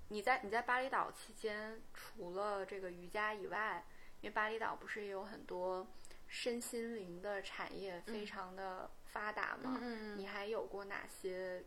[0.10, 3.86] 你在你在巴厘岛期间，除了这个瑜伽以外，
[4.22, 5.86] 因为巴厘岛不是也有很多
[6.28, 8.90] 身心灵的产业，非常的。
[9.12, 9.80] 发达吗？
[9.82, 11.64] 嗯你还有过哪些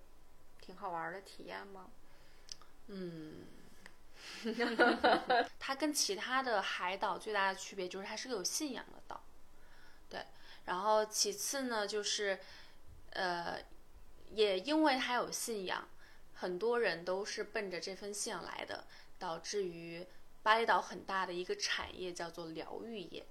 [0.61, 1.91] 挺好玩的体验吗？
[2.87, 3.45] 嗯，
[5.59, 9.21] 它跟其他的海岛最大的区别就是它是个有信仰的岛，
[10.09, 10.25] 对。
[10.65, 12.39] 然后其次呢，就是
[13.11, 13.59] 呃，
[14.31, 15.89] 也因为他有信仰，
[16.35, 18.85] 很多人都是奔着这份信仰来的，
[19.19, 20.07] 导致于
[20.43, 23.27] 巴厘岛很大的一个产业叫做疗愈业。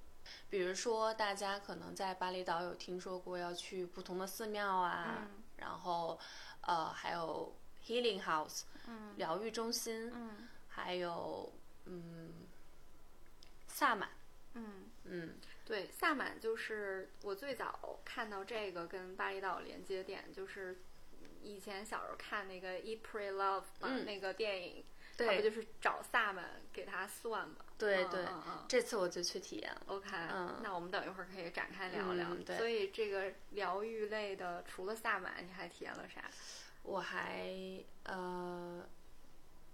[0.50, 6.20] 比如说，大家可能在巴厘岛有听说过要去不同的寺庙啊，然后，
[6.62, 8.62] 呃，还有 healing house，
[9.18, 10.14] 疗愈中心，
[10.68, 11.52] 还有，
[11.86, 12.34] 嗯，
[13.68, 14.10] 萨满，
[14.54, 15.36] 嗯嗯，
[15.72, 20.82] 对，萨满就是我最早看到这个跟巴厘岛连接点，就是
[21.42, 23.64] 以前小时候看那个《Pray Love》
[24.04, 24.84] 那个电影。
[25.18, 27.58] 对不就是找萨满给他算嘛？
[27.78, 28.26] 对对，
[28.68, 29.82] 这次我就去体验了。
[29.86, 32.34] OK，嗯，那我们等一会儿可以展开聊聊。
[32.44, 36.24] 对所以这个疗愈类的，除了萨满，你还体验了啥？
[36.82, 37.46] 我还
[38.06, 38.84] 呃，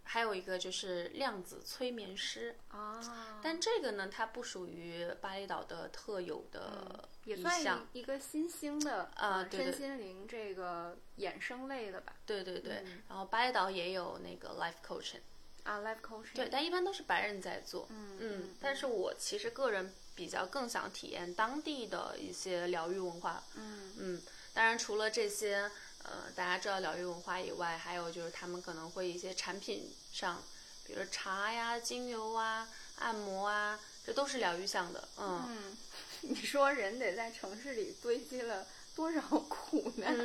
[0.08, 3.40] 还有一个就是量子催眠师啊。
[3.44, 12.16] 但这个呢，它不属于巴厘岛的特有的，也算一个新兴的啊，身心灵这个衍生类的吧。
[12.26, 15.20] 对对对，然后巴厘岛也有那个 life coaching。
[15.64, 24.22] 啊，life coaching 对，但一般都是白人在做，嗯嗯，但是我其实个人比较更想体验当地的一些疗愈文化，嗯嗯，
[24.54, 25.70] 当然除了这些，
[26.08, 30.42] 呃，大家知道疗愈文化以外，还有就是他们可能会一些产品上，
[30.86, 32.68] 比如茶呀、精油啊、
[33.00, 35.78] 按摩啊，这都是疗愈向的，嗯，
[36.22, 38.66] 你说人得在城市里堆积了
[38.96, 40.18] 多少苦难，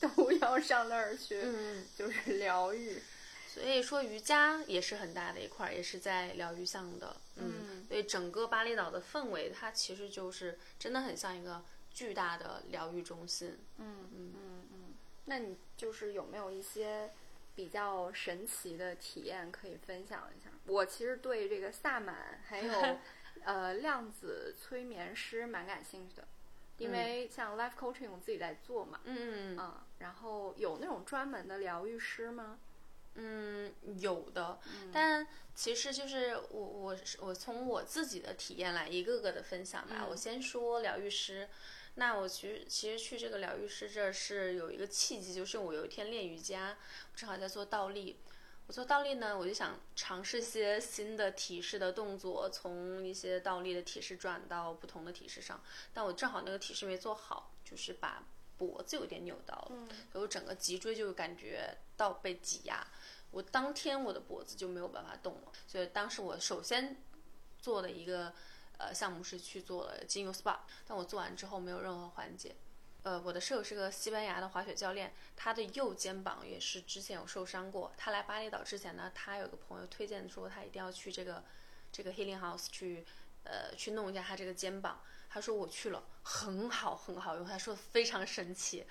[0.00, 3.02] 都要上那儿去，嗯， 就是疗愈。
[3.52, 7.16] 所以说瑜伽也是很大的一块，也是在疗愈项的。
[7.36, 11.62] 嗯，所以整个巴厘岛的氛围，它其实就是真的很像一个
[11.94, 13.58] 巨大的疗愈中心。
[13.78, 14.45] 嗯嗯嗯嗯。
[15.26, 17.12] 那你就是有没有一些
[17.54, 20.50] 比较神奇的体验可以分享一下？
[20.66, 22.98] 我其实对这个萨满还有
[23.44, 26.26] 呃量子催眠师蛮感兴趣的，
[26.78, 29.00] 因为像 life coaching 我自己在做嘛。
[29.04, 29.74] 嗯嗯嗯。
[29.98, 32.58] 然后有那种专门的疗愈师吗？
[33.14, 34.58] 嗯，有的，
[34.92, 40.06] 但其实就是我我我从我自己的体验来一个个的分享吧。
[40.06, 41.48] 我先说疗愈师，
[41.96, 46.76] 那我其实其实去这个疗愈师这是有一个契机，就是我有一天练瑜伽，
[47.12, 48.16] 我正好在做倒立。
[48.66, 55.62] 我做倒立呢，我就想尝试些新的体式的动作，从一些倒立的体式转到不同的体式上。
[55.94, 58.26] 但我正好那个体式没做好，就是把
[58.58, 62.86] 脖子有点扭到了，所以我整个脊椎就感觉到被挤压。
[63.30, 67.00] 我当天我的脖子就没有办法动了，所以当时我首先
[67.60, 68.34] 做的一个
[68.78, 72.54] 呃项目是去做了精油 SPA，但我做完之后没有任何缓解。
[73.02, 77.92] 呃，我的舍友是个西班牙的滑雪教练，他的右肩膀也是之前有受伤过。
[77.96, 81.44] 他来巴厘岛之前呢，他有个朋友推荐说他一定要去这个
[81.92, 83.06] 这个 Healing House 去
[83.44, 85.00] 呃去弄一下他这个肩膀。
[85.28, 88.84] 他说我去了，很好很好用，他说非常神奇。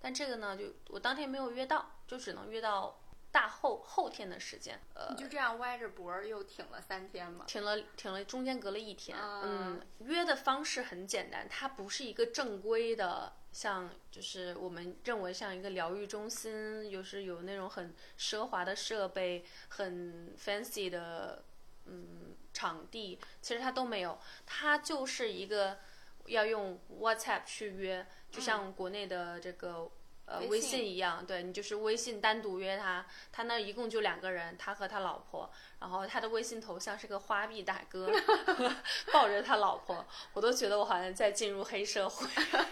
[0.00, 3.00] 但这个呢，就我当天没有约到，就只能约到。
[3.30, 7.44] 大后后天的时间，呃，你就这样歪着脖儿又挺了三天吗？
[7.46, 9.16] 挺了挺了，中间隔了一天。
[9.20, 21.44] 嗯，约的方式很简单，它不是一个正规的，像就是我们认为像一个疗愈中心，又是有那种很奢华的设备、很 fancy 的
[21.84, 25.78] 嗯场地，其实它都没有，它就是一个
[26.24, 29.90] 要用 WhatsApp 去约，就像国内的这个。
[30.30, 38.10] 呃，微信一样，对你就是微信单独约他，他那一共就两个人，他和他老婆，然后他的微信头像是个花臂大哥，
[39.10, 42.28] 抱着他老婆，我都觉得我好像在进入黑社会，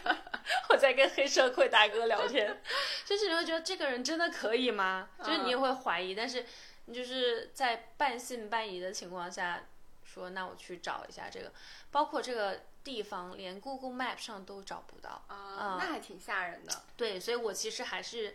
[0.69, 2.61] 我在跟黑社会大哥聊天，
[3.07, 5.09] 就是你会觉得这个人真的可以吗？
[5.25, 6.45] 就是你也会怀疑，但是
[6.85, 9.65] 你就是在半信半疑的情况下，
[10.05, 11.51] 说那我去找一下这个，
[11.91, 12.61] 包括这个。
[12.87, 16.85] 地方连 Google Map 上都找不到啊，那还挺吓人的。
[16.97, 18.33] 对，所以我其实还是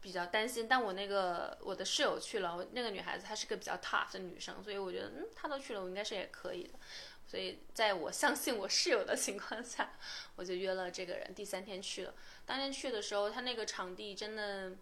[0.00, 6.70] 比较担心，但我那个我的室友去了，那个女孩子她是个比较 tough 的女生，所以我觉得嗯，她都去了，我应该是也可以的。
[7.28, 9.92] 所以在我相信我室友的情况下，
[10.34, 12.12] 我就约了这个人，第三天去了。
[12.44, 14.72] 当天去的时候，他那个场地真的，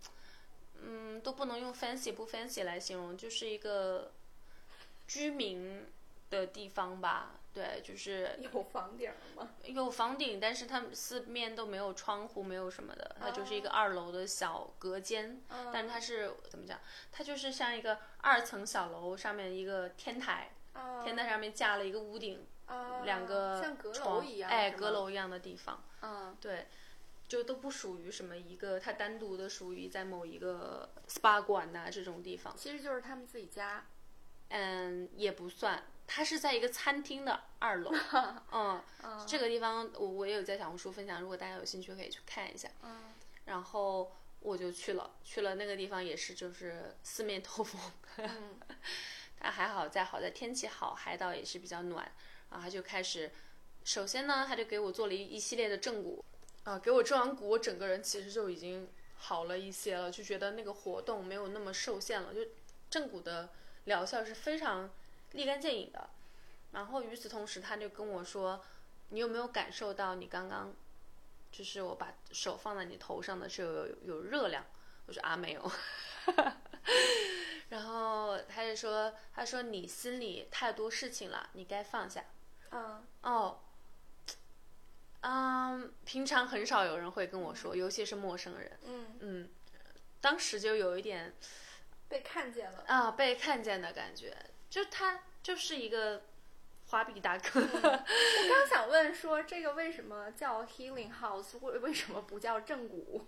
[0.83, 4.12] 嗯，都不能用 fancy 不 fancy 来形容，就是一个
[5.06, 5.87] 居民
[6.30, 7.35] 的地方吧。
[7.52, 9.50] 对，就是有房顶吗？
[9.64, 15.42] 有房顶，但是它四面都没有窗户，没有什么的，它就是一个二楼的小隔间。
[15.72, 16.78] 但是它是怎么讲？
[17.10, 20.52] 它就是像一个二层小楼上面一个天台，
[21.02, 22.46] 天台上面架了一个屋顶，
[23.04, 25.82] 两个像阁楼一样，哎，阁楼一样的地方。
[26.02, 26.68] 嗯，对，
[27.26, 32.56] 就都不属于什么一个，它单独的属于在某一个 SPA 馆呐、这种地方。
[32.56, 33.84] 其实就是他们自己家。
[34.52, 35.80] 嗯，也不算，
[36.12, 37.92] 它是在一个餐厅的二楼。
[38.51, 38.83] 嗯，
[39.29, 42.68] 这个地方我我也有在小红书分享，如果大家有兴趣可以去看一下。
[42.83, 47.81] 嗯，然后我就去了，去了那个地方也是就是四面透风。
[48.18, 48.59] 嗯
[49.42, 52.05] 但还好在好在天气好，海岛也是比较暖，
[52.51, 53.31] 然后他就开始，
[53.85, 56.23] 首先呢，他就给我做了一一系列的正骨，
[56.64, 62.40] 啊，给我正完骨，我整个人其实就已经好了一些了，就觉得那个活动没有那么受限了，就
[62.90, 63.49] 正骨的
[63.85, 64.90] 疗效是非常
[65.33, 66.11] 立竿见影的。
[66.73, 68.64] 然后与此同时，他就跟我说，
[69.09, 70.73] 你有没有感受到你刚刚，
[71.51, 74.64] 就是我把手放在你头上的时候有有有热量？
[75.07, 75.73] 我说啊没有。
[77.71, 82.25] 然后他就说：“他说你心里太多事情了，你该放下。
[82.73, 83.61] 嗯，哦，
[85.21, 88.79] 嗯，平常很少有人会跟我说，尤其是陌生人。
[88.85, 89.49] 嗯，嗯，
[90.21, 91.33] 当时就有一点
[92.09, 92.85] 被看见了。
[92.88, 94.37] 啊被看见的感觉，
[94.70, 96.22] 就他就是一个
[96.87, 97.61] 花臂大哥。
[97.61, 101.59] 我刚想问说，这个为什么叫 Healing House？
[101.61, 103.26] 为为什么不叫正骨？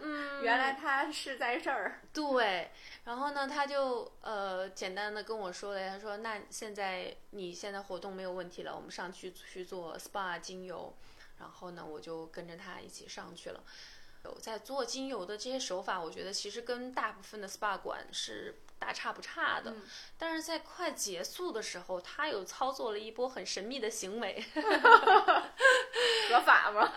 [0.00, 2.00] 嗯， 原来他是在这儿。
[2.12, 2.70] 对，
[3.04, 10.94] 然后呢，他就呃简单的跟我说了，他说那现在你现在活动没有问题了，我们上去去做 SPA 精油，
[11.38, 13.62] 然后呢，我就跟着他一起上去了。
[14.24, 19.82] 有在做精油的这些手法，我觉得其实跟大部分的 SPA 馆是大差不差的，嗯
[20.18, 24.44] 但是在快结束的时候，他有操作了一波很神秘的行为。
[26.28, 26.92] 合法吗？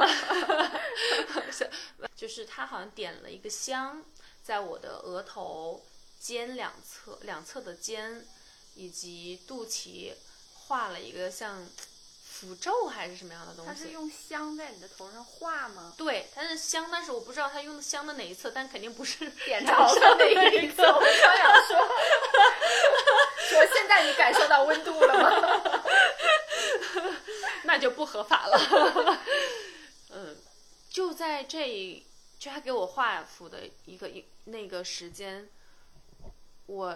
[2.15, 4.03] 就是他好像点了一个香，
[4.43, 5.85] 在我的额头、
[6.19, 8.25] 肩两侧、两侧的肩
[8.75, 10.13] 以及肚脐
[10.55, 11.65] 画了一个像
[12.39, 13.71] 符咒还是什么样的东西。
[13.71, 15.93] 它是用香在你的头上画吗？
[15.97, 21.77] 对，它是香，但是我不知道它用的香的哪一侧，但肯定不是 点着的那一侧，我刚想说，
[23.49, 25.31] 说现在你感受到温度了吗？
[27.63, 29.19] 那就不合法了。
[30.13, 30.37] 嗯，
[30.89, 32.05] 就在这，
[32.37, 35.49] 就他给我画符的一个一那个时间，
[36.67, 36.95] 我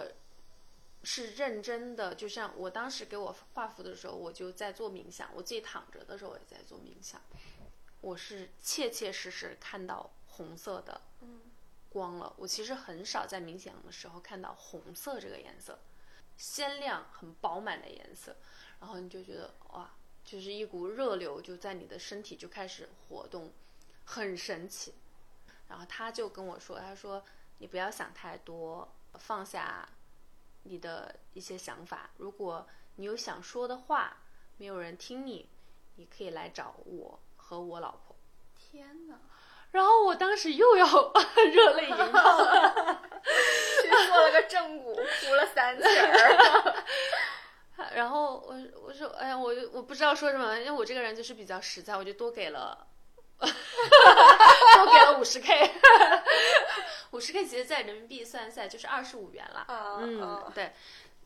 [1.04, 7.20] 是认真的，就像我当时给我画符的时候，我就在做冥想，我自己躺着的时候也在做冥想，
[8.00, 11.00] 我是切切实实看到红色的
[11.90, 12.32] 光了。
[12.36, 15.78] 我其实很少在冥想的时候看到红色这个颜色，
[16.36, 18.36] 鲜亮、很饱满的颜色，
[18.80, 19.90] 然后你就觉得哇。
[20.24, 23.52] 就是一股热流就在你的身体就开始活动，
[24.04, 24.94] 很神奇。
[25.68, 27.24] 然后他就跟我说：“他说
[27.58, 29.88] 你不要想太多，放下
[30.64, 32.10] 你的一些想法。
[32.16, 34.16] 如果你有想说的话，
[34.56, 35.48] 没有人听你，
[35.96, 38.16] 你可以来找我和我老婆。
[38.54, 39.16] 天哪！”
[39.72, 40.86] 然后我当时又要
[41.50, 43.00] 热泪盈眶了，
[43.82, 46.84] 去做了个正骨，哭了三起儿。
[47.96, 52.86] 然后我我说哎呀，我我不知道说什么，因为我这个人就是比较实在，我就多给了，
[53.38, 53.48] 多
[54.92, 55.74] 给了五十 K，
[57.12, 59.66] 五十 K 其实在人民币算下来就是二十五元了。
[59.68, 60.72] 嗯，对，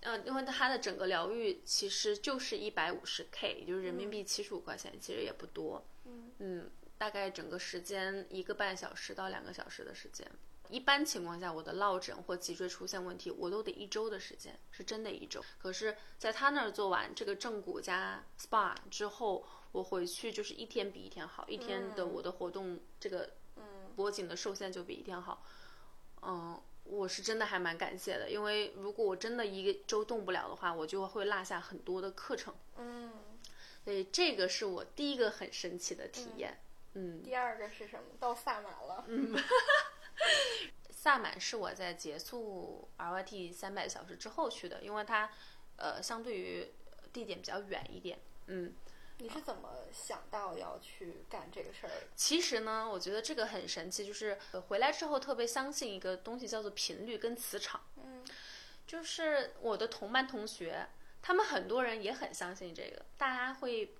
[0.03, 5.85] 嗯，因为它的整个疗愈其实就是一百五十 K，也就是人民币七十五块钱，其实也不多。
[6.05, 10.29] 嗯嗯，大概整个时间一个半小时到两个小时的时间。
[10.69, 15.41] 一般情况下，我的落枕或脊椎出现问题，我都得一周的时间，是真的一周。
[15.63, 23.31] 可是，在他那儿做完这个正骨加 SPA 之后，我回去就是一天比一天好，一天的我的活动，这个
[23.95, 25.45] 脖颈的受限就比一天好。
[26.23, 32.55] 嗯，我是真的还蛮感谢的，因为如果我真的一个周动不了的话，我就会落下很多的课程。
[32.77, 33.13] 嗯，
[33.85, 36.59] 所以这个是我第一个很神奇的体验。
[36.95, 38.05] 嗯，第二个是什么？
[38.19, 39.05] 到萨满了。
[39.09, 39.37] 嗯。
[40.91, 45.31] 萨满是我在结束 RYT 三百小时之后去的，因为它，
[45.77, 46.67] 呃，相对于
[47.13, 48.73] 地点比较远一点，嗯，
[49.19, 52.09] 你是怎么想到要去干这个事儿的？
[52.15, 54.39] 其实呢，我觉得这个很神奇，就是
[54.69, 57.81] 回来之后特别相信一个东西叫做频率跟磁场。
[57.97, 58.25] 嗯，
[58.87, 60.87] 就是我的同班同学，
[61.23, 63.95] 他们很多人也很相信这个，大家会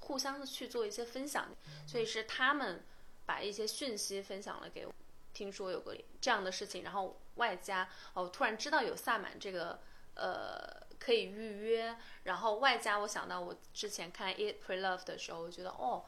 [0.00, 1.48] 互相的去做一些分享，
[1.86, 2.84] 所以是他们
[3.24, 4.92] 把一些讯息分享了给我。
[5.32, 9.80] 听说有个这样的事情，然后外加哦，突然知道有萨满这个
[10.14, 16.04] 呃可以预约，然后外加我想到我之前看《Eat Pray Love》的时候，我觉得哦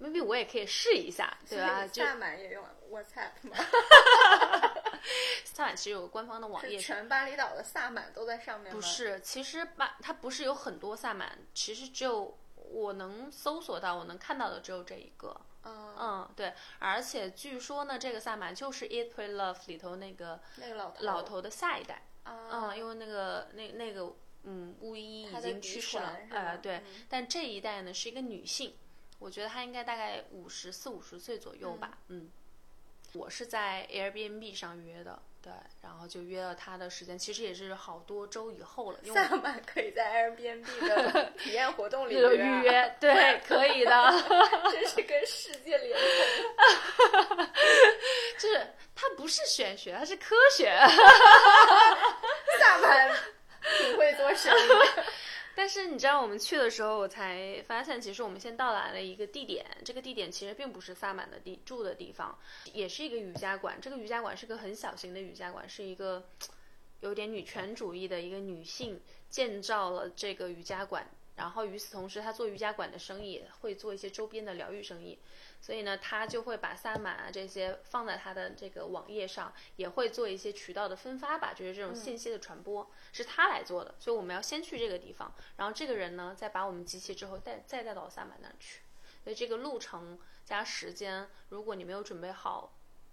[0.00, 1.86] ，maybe 我也可以试一下，对吧？
[1.86, 3.56] 萨满也用 WhatsApp 吗？
[5.44, 15.38] 萨满其实有个官方的网页，全巴厘岛的萨满都在上面不是，其实巴它不是有很多萨满，其实只有我能搜索到、我能看到的只有这一个。
[15.64, 22.02] 嗯嗯，对，而且据说呢，这个萨满就是《Eat Pray Love》里头那个那个老头老头的下一代。
[22.26, 28.74] 啊，嗯，因为那个那那个嗯巫医已经去世了呃，对嗯，但这一代呢是一个女性，
[29.18, 32.30] 我觉得她应该大概五十四五十岁左右吧，嗯。
[33.12, 44.24] 我是在 Airbnb 上约的，对，然后就约了他的时间，其实也是好多周以后了，因为萨满可以在 Airbnb 的 体验活动里预约，对， 可以的。
[44.72, 47.48] 真是跟世界连通。
[48.40, 50.76] 就是它不是玄学，它是科学。
[52.58, 53.16] 萨满
[53.78, 55.04] 挺会做生意的。
[55.58, 62.38] 但是你知道，我们去的时候，我才发现，其实我们先到达了一个地点，这个地点其实并不是萨满的地住的地方，
[62.74, 63.78] 也是一个瑜伽馆。
[63.80, 66.22] 这个瑜伽馆是个很小型的瑜伽馆，是一个
[67.00, 69.00] 有点女权主义的一个女性
[69.30, 71.08] 建造了这个瑜伽馆。
[71.36, 75.18] 然后与此同时，她做瑜伽馆的生意，会做一些周边的疗愈生意。
[75.60, 83.94] 所以呢，他就会把萨满啊这些放在他的这个网页上，也会做一些渠道的分发吧，就是这种信息的传播、是他来做的。
[83.98, 88.82] 所以我们要先去这个地方，然后这个人呢再把我们集齐之后带再带到萨满那儿去。
[89.24, 92.72] 所以这个路程加时间，如果你没有准备好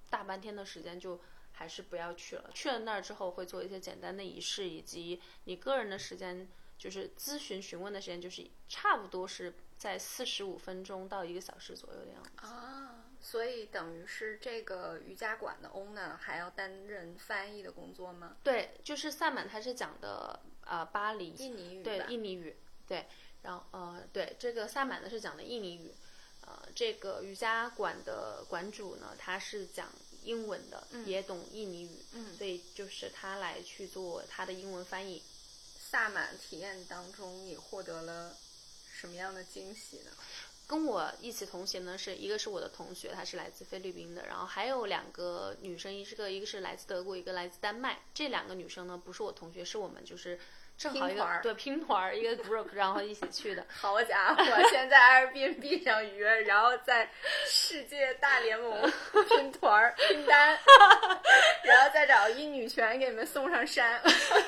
[0.10, 1.20] 大半天的时间，就
[1.54, 2.52] 还是不要去了。
[2.54, 6.48] 去了那儿之后会做一些简单的仪式，以及你个人的时间。
[6.76, 12.48] 就是咨询询问的时间，就是差不多是在四十五分钟到一个小时左右的样子。
[12.48, 18.38] 啊，所以等于是这个瑜伽馆的 owner 还要担任翻译的工作吗？
[18.42, 22.56] 对，就是萨满他是讲的呃巴黎印尼语对印尼语，
[22.88, 23.06] 对，
[23.42, 25.94] 然后呃对这个萨满呢是讲的印尼语，
[26.48, 29.90] 呃这个瑜伽馆的馆主呢他是讲
[30.24, 35.22] 英文的，也懂印尼语，嗯所以就是他来去做他的英文翻译。
[35.94, 38.36] 萨满体验当中，也获得了
[38.94, 40.12] 什么样的惊喜呢？
[40.66, 48.00] 跟我一起同行呢，是一个是我的同学，她是来自菲律宾的，然后还有两个女生，一个一个是来自德国，一个来自丹麦。
[48.14, 50.40] 这两个女生呢，不是我同学，是我们就是
[50.84, 53.66] 正好一拼团儿个对拼团儿一个 group，然后一起去的。
[53.80, 57.10] 好家伙，先在 Airbnb 上约，然后在
[57.48, 58.92] 世界大联盟
[59.30, 60.60] 拼团儿拼单，
[61.64, 64.02] 然后再找一女权给你们送上山，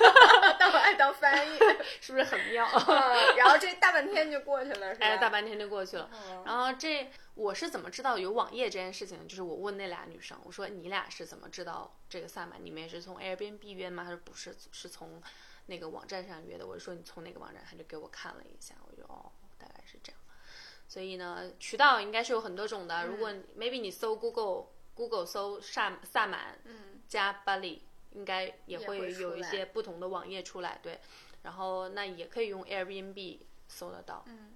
[0.59, 1.57] 当我爱当翻译，
[2.01, 2.67] 是不是很妙？
[2.87, 5.05] 嗯，然后这大半天就过去了，是吧？
[5.05, 6.09] 哎，大半天就过去了。
[6.11, 9.23] 嗯然后这我是怎么知道有网页这件事情呢？
[9.27, 12.59] 就是我问那俩女生，我说你俩是怎么知道这个萨满？
[12.63, 14.03] 你们也是从 Airbnb 约吗？
[14.03, 15.21] 她说不是，是从
[15.67, 16.65] 那个网站上约的。
[16.65, 17.63] 我就说你从哪个网站？
[17.69, 20.21] 他就给我看了一下，我就哦，大概是这样。
[20.87, 23.07] 所以呢，渠道应该是有很多种的。
[23.07, 30.79] 如果你 maybe 你搜 Google Google 搜萨萨满嗯加巴黎，应该也也会有一些不同的网页出来。
[30.83, 30.99] 对，
[31.43, 34.23] 然后那也可以用 Airbnb 搜得到。
[34.27, 34.51] 嗯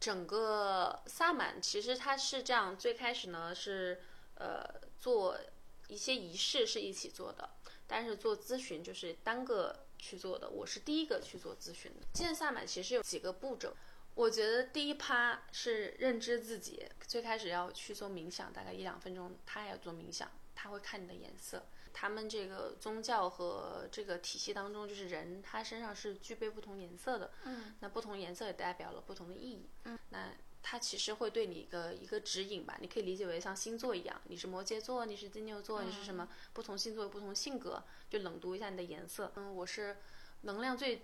[0.00, 4.00] 整个萨满其实它是这样，最开始呢是
[4.34, 5.38] 呃做
[5.86, 7.50] 一些仪式是一起做的，
[7.92, 10.48] 但是做咨询就是单个去做的。
[10.48, 12.06] 我是第一个去做咨询的。
[12.14, 13.76] 见萨满其实有几个步骤，
[14.14, 21.62] 我觉得第一趴是认知自己，最开始要去做冥想，大概一两分钟，他也要做冥想，他会看你的颜色。
[21.92, 30.32] 他们这个宗教和这个体系当中，就是人他身上是具备不同颜色的，嗯，那不同颜色也代表了不同的意义，嗯，那
[30.62, 36.28] 它其实会对你一个一个指引吧，你可以理解为像星座一样，你是摩羯座，你是金牛座，你是什么？
[36.52, 39.32] 不同星座有不同性格，就冷读一下你的颜色。
[39.34, 39.96] 嗯，我是
[40.42, 41.02] 能量最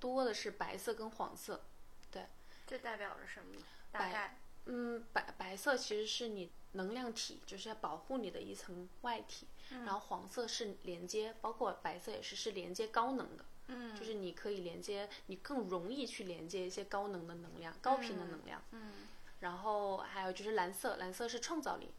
[0.00, 1.62] 多的是白色跟黄色，
[2.10, 2.26] 对
[2.66, 3.60] 这代表着什么？
[3.92, 18.62] 大白概嗯，白白色其实是你能量体，就是要保护你的一层外体，然后黄色是连接，包括白色也是是连接高能的，嗯就是你可以连接，你更容易去连接一些高能的能量、高频的能量。
[18.72, 18.92] 嗯，
[19.40, 21.92] 然后还有就是蓝色，蓝色是创造力。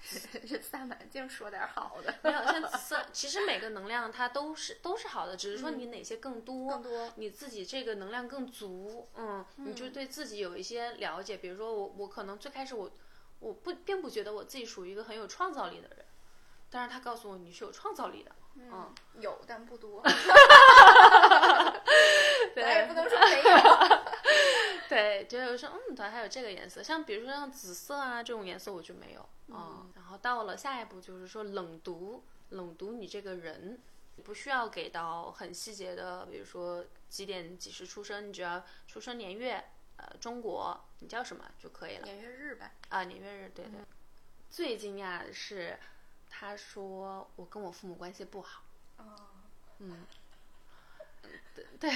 [0.46, 11.38] 这萨满净说点好的，没有像紫 色，其实每个能量它都是都是好的，只是说你哪些更多，更多你自己这个能量更足，嗯，你就对自己有一些了解。
[11.38, 12.88] 比如说我，我可能最开始我
[13.40, 16.04] 我不并不觉得我自己属于一个很有创造力的人，
[16.70, 18.30] 但是他告诉我你是有创造力的，
[18.60, 20.02] 嗯，有但不多，
[22.54, 22.62] 对。
[22.64, 23.58] 咱也不能说没有。
[24.88, 33.78] 对，就是说，嗯，对，还有这个颜色，像比如说像紫色啊这种颜色我就没有，嗯，然后到了下一步就是说冷读，冷读你这个人，
[34.24, 39.62] 不需要给到很细节的，比如说几点几时出生，你只要出生年月，
[39.98, 43.80] 呃，中国你叫什么就可以了，年月日呗，啊，年月日，对对。
[44.50, 45.78] 最惊讶的是，
[46.30, 48.62] 他说我跟我父母关系不好，
[48.98, 49.04] 哦，
[49.78, 50.06] 嗯，
[51.54, 51.92] 对对。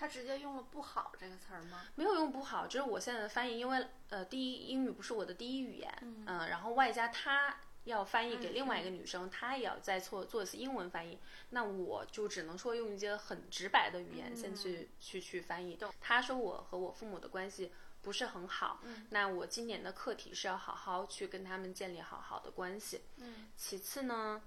[0.00, 1.84] 他直接用了“不好”这个词儿吗？
[1.96, 5.92] 没有用不好，就是我现在的翻译，因为呃，第一英语不是我的第一语言，
[6.24, 11.18] 嗯、然后外加他要翻译给另外一个女生，她也要再做做一次英文翻译，
[11.50, 15.76] 那我就只能说用一些很直白的语言先去、去去翻译。
[16.00, 17.72] 他说我和我父母的关系
[18.02, 18.80] 不是很好，
[19.10, 23.02] 那我今年的课题是要好好去跟他们建立好好的关系。
[23.16, 23.48] 嗯。
[23.56, 24.40] 其次呢，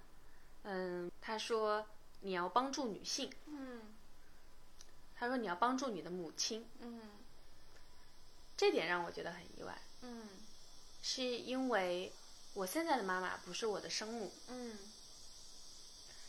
[0.64, 1.86] 嗯，他说
[2.22, 3.93] 你要帮助女性，嗯。
[5.16, 7.02] 他说你要帮助你的母亲，嗯。
[8.58, 9.82] 这点让我觉得很意外。
[10.02, 10.28] 嗯。
[11.04, 12.12] 是因为
[12.54, 14.78] 我现在的妈妈不是我的生母，嗯。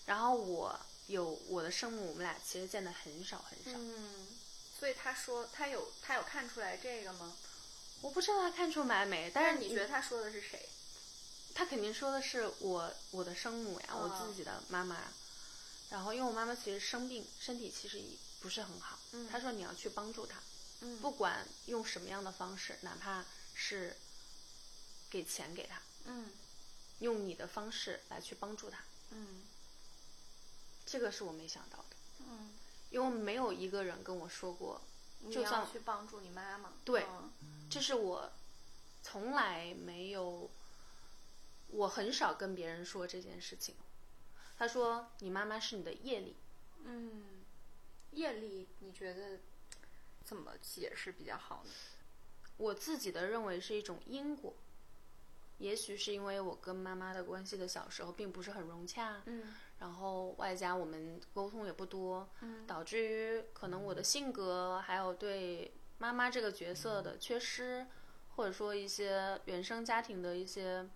[0.06, 3.78] 然后我有我的生母，我们俩其实见的很少很少。
[3.78, 4.26] 嗯，
[4.82, 7.32] 所以他说他有他有看出来这个吗？
[8.00, 10.68] 我不知道他看出来没，但但是是你觉得他说的是谁？
[11.54, 14.96] 他肯定说的是我我的生母呀，哦我自己的妈妈。
[15.90, 18.98] 然后因为我妈妈其实生病，身体其实也不是很好。
[19.12, 20.42] 嗯他说你要去帮助她，
[20.80, 23.24] 嗯不管用什么样的方式，哪怕
[23.54, 23.96] 是
[25.08, 26.28] 给钱给她，嗯
[26.98, 28.82] 用你的方式来去帮助她。
[29.10, 29.44] 嗯
[30.84, 32.52] 这个是我没想到的，嗯，
[32.92, 34.80] 因为没有一个人跟我说过，
[35.20, 36.72] 你要就算去帮助你妈妈。
[36.84, 37.30] 对嗯
[37.68, 38.30] 这是我
[39.02, 40.50] 从来没有，
[41.68, 43.74] 我很少跟别人说这件事情。
[44.58, 46.36] 他说：“你妈妈是你的业力。
[46.84, 47.42] 嗯，
[48.12, 49.40] 业力你觉得
[50.22, 51.70] 怎么解释比较好呢？”
[52.58, 54.54] 我自己的认为是一种因果，
[55.58, 67.84] 也许是因为我跟妈妈的关系的小时候并不是很融洽，嗯然后外加我们沟通也不多，嗯导致于可能我的性格还有对妈妈这个角色的缺失，
[68.36, 70.88] 或者说一些原生家庭的一些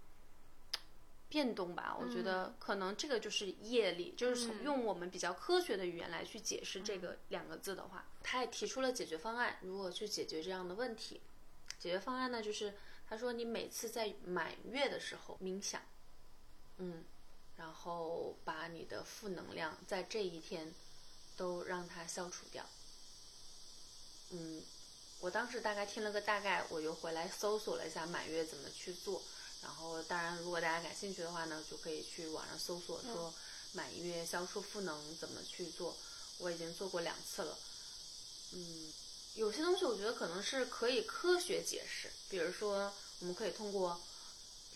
[1.28, 1.97] 变动吧。
[2.01, 11.20] 我觉得可能这个就是业力，就是用我们比较科学的语言来去解释这个两个字的话，他也提出了解决方案，如何去解决这样的问题。
[11.76, 12.74] 解决方案呢，就是
[13.09, 15.82] 他说你每次在满月的时候冥想，
[16.78, 17.05] 嗯，
[17.57, 20.74] 然后把你的负能量在这一天
[21.36, 22.64] 都让它消除掉。
[24.30, 24.62] 嗯，
[25.20, 29.22] 我当时大概听了个大概，我就回来搜索了一下满月怎么去做。
[29.62, 33.32] 然后，当然，如果大家感兴趣的话呢，就可以去网上搜索说
[33.72, 35.96] 满月消除负能怎么去做。
[36.38, 37.59] 我已经做过两次了。
[38.52, 38.92] 嗯，
[39.34, 43.98] 有些东西我觉得可能是可以科学解释，比如说我们可以通过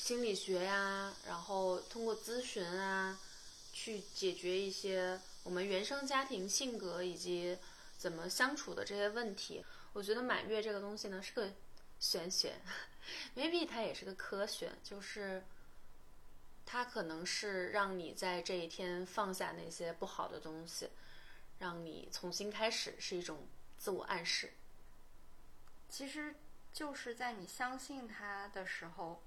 [0.00, 3.20] 心理学呀，然后通过咨询啊，
[3.70, 7.58] 去解决一些我们原生家庭性格以及
[7.98, 9.62] 怎么相处的这些问题。
[9.92, 11.52] 我觉得满月这个东西呢是个
[12.00, 12.54] 玄学，
[13.36, 15.44] maybe 它也是个科学，就是
[16.64, 20.88] 它可能是让你在这一天放下那些不好的东西，
[21.58, 23.46] 让你重新开始，是一种
[23.76, 24.54] 自我暗示。
[25.90, 26.34] 其实
[26.72, 29.20] 就是在你相信它的时候，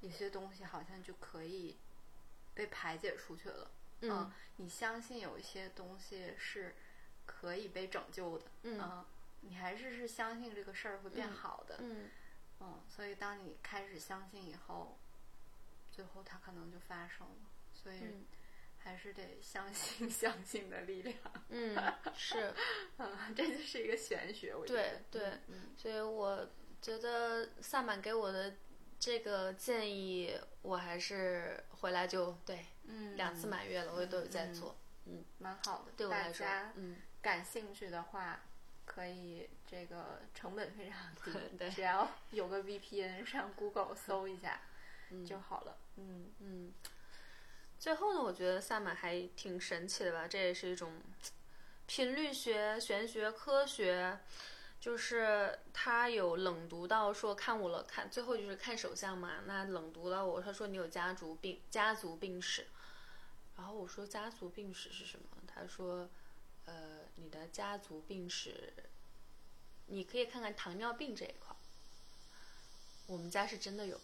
[0.00, 1.76] 有些东西好像就可以
[2.54, 3.70] 被排解出去了。
[4.02, 6.74] 嗯你相信有一些东西是
[7.26, 8.44] 可以被拯救的。
[8.62, 9.04] 嗯
[9.42, 11.76] 你还是是相信这个事儿会变好的。
[11.80, 12.10] 嗯
[12.60, 14.98] 嗯，所以当你开始相信以后，
[15.90, 17.34] 最后它可能就发生了。
[17.72, 18.26] 所以嗯
[18.78, 21.16] 还是得相信 相信的力量。
[21.48, 21.74] 嗯，
[22.14, 22.54] 是。
[22.98, 25.00] 嗯，这就是一个玄学，我觉对得。
[25.10, 26.46] 对，嗯所以我
[26.82, 28.54] 觉得萨满给我的
[29.00, 34.76] 这个建议，我还是回来就对嗯，两次满月了，我也都有在做。
[35.06, 35.92] 嗯蛮好的。
[35.96, 38.40] 对我来说嗯，感兴趣的话，
[38.84, 44.60] 可以这个成本非常低， 对只要有个 VPN 上 Google 搜一下
[45.26, 45.78] 就好了。
[45.96, 46.72] 嗯嗯，
[47.78, 50.92] 最后呢，我觉得萨满还挺神奇的吧，这也是一种
[51.86, 54.18] 频率学、玄学、科学，
[54.80, 62.66] 就是他有冷读到说看我了，看最后就是看手相嘛，那冷读到我，他说你有家族病，家族病史，
[63.58, 65.24] 然后我说家族病史是什么？
[65.46, 66.08] 他说，
[66.64, 68.72] 呃，你的家族病史，
[69.86, 71.54] 你可以看看糖尿病这一块，
[73.06, 74.00] 我们家是真的有。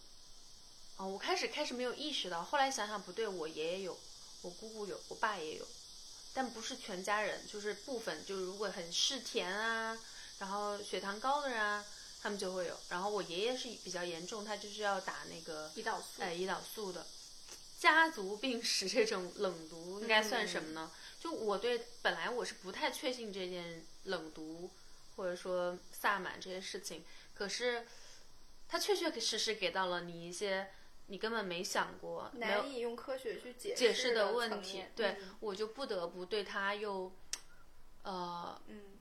[0.99, 3.99] 啊、我开始开始没有意识到，后来想想不对，我爷爷有，
[4.43, 5.67] 我姑姑有，我爸也有，
[6.35, 9.99] 但不是全家人，就是部分，就是如果很嗜甜啊，
[10.39, 11.85] 然后血糖高的人啊，
[12.21, 12.79] 他们就会有。
[12.89, 17.07] 然后我爷爷是比较严重，他就是要打那个胰岛素哎胰岛素的。
[17.79, 20.91] 家族病史这种冷读应该算什么呢？
[21.21, 24.71] 就我对本来我是不太确信这件冷读
[25.15, 27.87] 或者说萨满这些事情，可是
[28.67, 30.69] 它确确实实给到了你一些
[31.09, 37.13] 你根本没想过、难以用科学去解解释的问题对、嗯我就不得不对他又，
[38.05, 38.96] 呃，嗯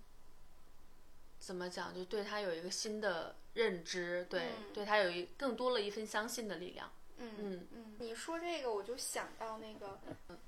[1.45, 6.91] 怎么讲，就对他有一个新的认知，对，嗯对他有一更多了一份相信的力量。
[7.17, 9.99] 嗯嗯嗯，你说这个我就想到那个，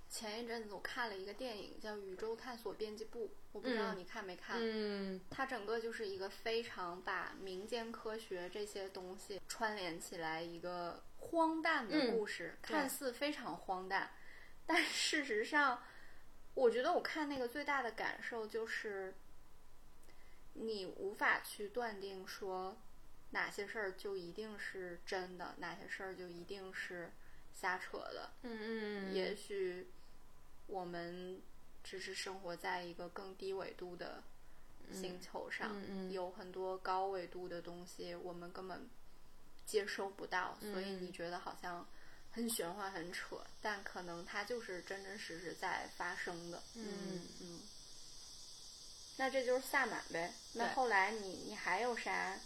[0.10, 4.58] 前一阵子我看了一个电影叫《宇宙探索编辑部》，我不知道嗯你看没看。
[4.60, 14.12] 嗯它整个就是一个非常把民间科学这些东西串联起来一个荒诞的故事，对看似非常荒诞，
[14.66, 15.84] 但事实上，
[16.56, 19.14] 我觉得我看那个最大的感受就是，
[20.60, 22.76] 你无法去断定说
[23.30, 27.12] 哪些事儿就一定是真的，哪些事儿就一定是
[27.54, 28.32] 瞎扯的。
[28.42, 29.88] 嗯嗯，也许
[30.66, 31.40] 我们
[31.84, 34.24] 只是生活在一个更低纬度的
[34.92, 38.90] 星球上，嗯嗯有很多高纬度的东西我们根本
[39.66, 41.86] 接收不到，所以嗯你觉得好像
[42.32, 46.64] 很玄幻、很扯，但可能它就是真真实实在发生的。
[46.76, 47.60] 嗯嗯。
[49.18, 50.32] 那这就是萨满呗。
[50.54, 52.40] 那后来你你还有啥？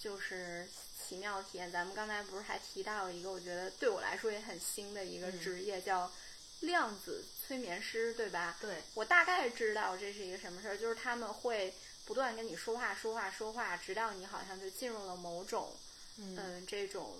[0.00, 1.72] 就是奇妙体验。
[1.72, 6.08] 咱们刚才不是还提到了一个，我觉得对我来说也很新的一个嗯职业，叫
[6.60, 8.56] 量子催眠师，对吧？
[8.60, 11.74] 对，我大概知道这是一个什么事儿，就是他们会
[12.04, 15.74] 不断跟你说话、说话、说话，直到你好像就进入了某种
[16.18, 17.16] 嗯嗯这种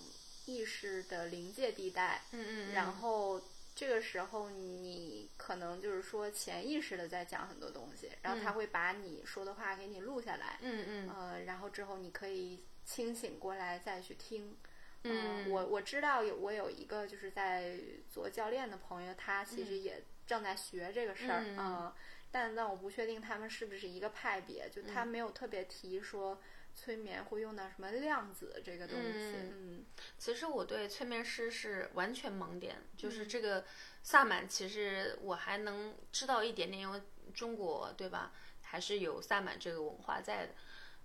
[0.46, 3.42] 意识的临界地带，嗯嗯，然后
[3.78, 8.54] 这个时候你可能就是说潜意识的在讲很多东西，然后他嗯。
[8.54, 11.08] 会把你说的话给你录下来，嗯嗯。
[11.08, 14.56] 呃，然后之后你可以清醒过来再去听。
[15.02, 17.78] 呃嗯，我我知道有我有一个就是在
[18.12, 21.94] 做教练的朋友，他其实也正在学这个事儿，嗯呃
[22.32, 26.42] 但但我不确定他们是不是一个派别，就他没有特别提说
[26.78, 29.52] 催眠会用到什么量子这个东西，嗯。
[29.52, 29.84] 嗯。
[30.16, 33.28] 其实我对催眠师是完全盲点，就是嗯。
[33.28, 33.64] 这个
[34.04, 37.02] 萨满，其实我还能知道一点点，因为
[37.34, 40.52] 中国对吧，还是有萨满这个文化在的。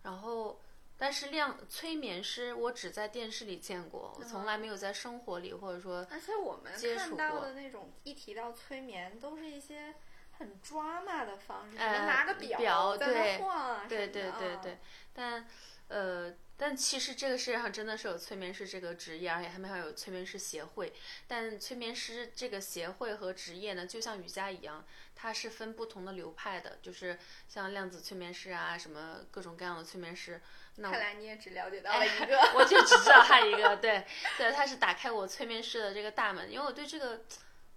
[0.03, 0.61] 然后，
[0.97, 9.95] 但是量催眠师，我只在电视里见过，我从来没有在生活里或者说而且我们接触看到的那种一提到催眠，都是一些
[10.37, 14.77] 很抓马的方式，呃拿个表表在那对晃啊对对对对，
[15.13, 15.47] 但
[15.89, 20.93] 呃，但其实这个世界上真的是有催眠师这个职业，而且他们还有催眠师协会。
[21.27, 30.41] 但催眠师这个协会和职业呢，就像瑜伽一样，它是分不同的流派的，就是像量子催眠师啊，什么各种各样的催眠师。
[30.75, 34.05] 那我看来你也只了解到了一个，我就只知道他一个， 对
[34.37, 37.23] 对，他是打开我催眠师的这个大门，因为我对这个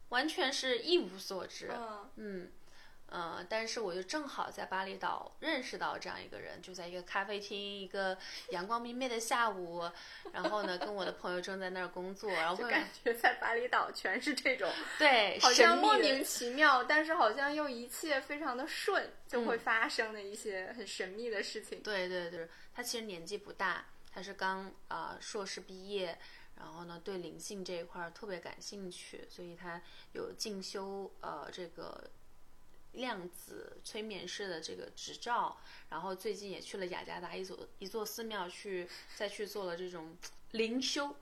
[0.08, 1.70] 完全是一无所知。
[1.74, 2.52] 嗯嗯，
[3.08, 8.18] 呃，但是我就正好在巴厘岛认识到这样一个人，就在一个咖啡厅，一个
[8.50, 9.88] 阳光明媚的下午，
[10.32, 21.80] 然后呢，跟我的朋友正在那儿工作，然后就感觉在巴厘岛全是这种，对，好像莫名其妙，但是好像又一切非常的顺，就会嗯发生的一些很神秘的事情。
[21.82, 26.18] 对对对，他其实年纪不大，他是刚啊、呃硕士毕业，
[26.56, 29.80] 然后呢对灵性这一块儿特别感兴趣，所以他
[30.12, 32.10] 有进修呃这个
[32.96, 35.56] 量子催眠师的这个执照，
[35.88, 40.16] 然后最近也去了雅加达一座一座寺庙去再去做了这种
[40.50, 41.16] 灵修。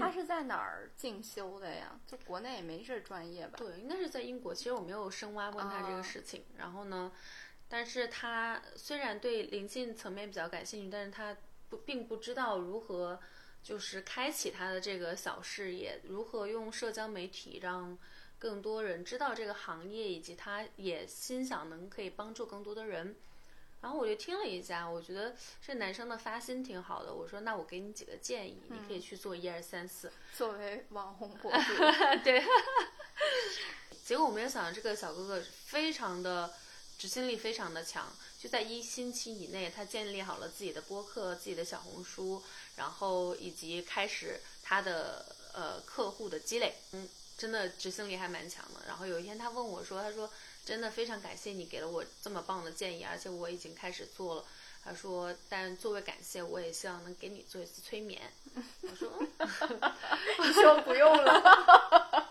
[0.00, 2.00] 他是在哪儿进修的呀？
[2.06, 3.58] 就国内也没这专业吧？
[3.58, 4.54] 对，应该是在英国。
[4.54, 6.42] 其实我没有深挖问他这啊个事情。
[6.56, 7.12] 然后呢，
[7.68, 11.36] 但是他虽然对灵性层面比较感兴趣，但是他
[11.68, 13.20] 不并不知道如何
[13.62, 17.98] 就是开启他的这个小事业，如何用社交媒体让
[18.44, 23.16] 更多人知道这个行业，以及他也心想能可以帮助更多的人。
[23.80, 25.34] 然后我就听了一下，我觉得
[25.66, 27.14] 这男生的发心挺好的。
[27.14, 30.12] 我说，那我给你几个建议，你可以去做一二三四。
[30.36, 31.74] 作为网红博 主，
[32.22, 32.44] 对，
[34.04, 36.52] 结果我没有想到这个小哥哥非常的
[36.98, 42.42] 执行力非常的强，就在一星期以内，他建立好了自己的播客、自己的小红书，
[42.76, 48.80] 然后以及开始他的呃客户的积累，嗯，真的执行力还蛮强的。
[48.86, 50.30] 然后有一天他问我说：“他说
[50.64, 54.44] 真的非常感谢你给了我这么棒的建议，而且我已经开始做了。”
[54.84, 58.20] 他说：“但作为感谢，我也希望能给你做一次催眠。”
[58.82, 59.08] 我说：
[60.38, 62.30] “我说不用了。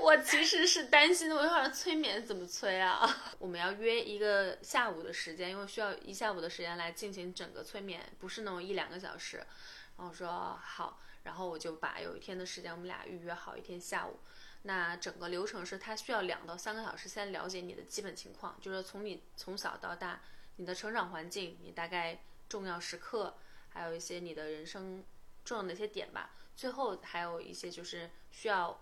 [0.00, 3.04] 我其实是担心的，我想催眠怎么催啊？
[3.38, 9.38] 我们要约一个下午的时间，因为需要一下午的时间来进行整个催眠，不是那种一两个小时。
[9.38, 10.98] 然后我说好，
[11.28, 14.16] 然后我就把有一天的时间，我们俩预约好一天下午。
[14.62, 20.22] 那整个流程是，他需要两到三个小时，先了解你的基本情况，就是从你从小到大。
[20.56, 22.18] 你的成长环境，你大概
[22.48, 23.34] 重要时刻，
[23.68, 25.04] 还有一些你的人生
[25.44, 26.30] 重要的一些点吧。
[26.56, 28.80] 最后还有一些就是需要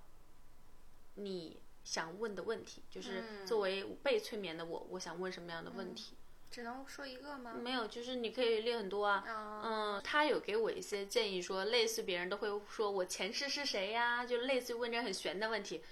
[1.16, 6.16] 你想问的问题，就是作为被催眠的我，我想问什么样的问题？
[6.51, 7.55] 只能说一个吗？
[7.55, 9.22] 没有，就是你可以列很多啊。
[9.64, 15.82] 嗯，他有给我一些建议，说类似别人都会说我前世是谁呀，就类似于问这很玄的问题。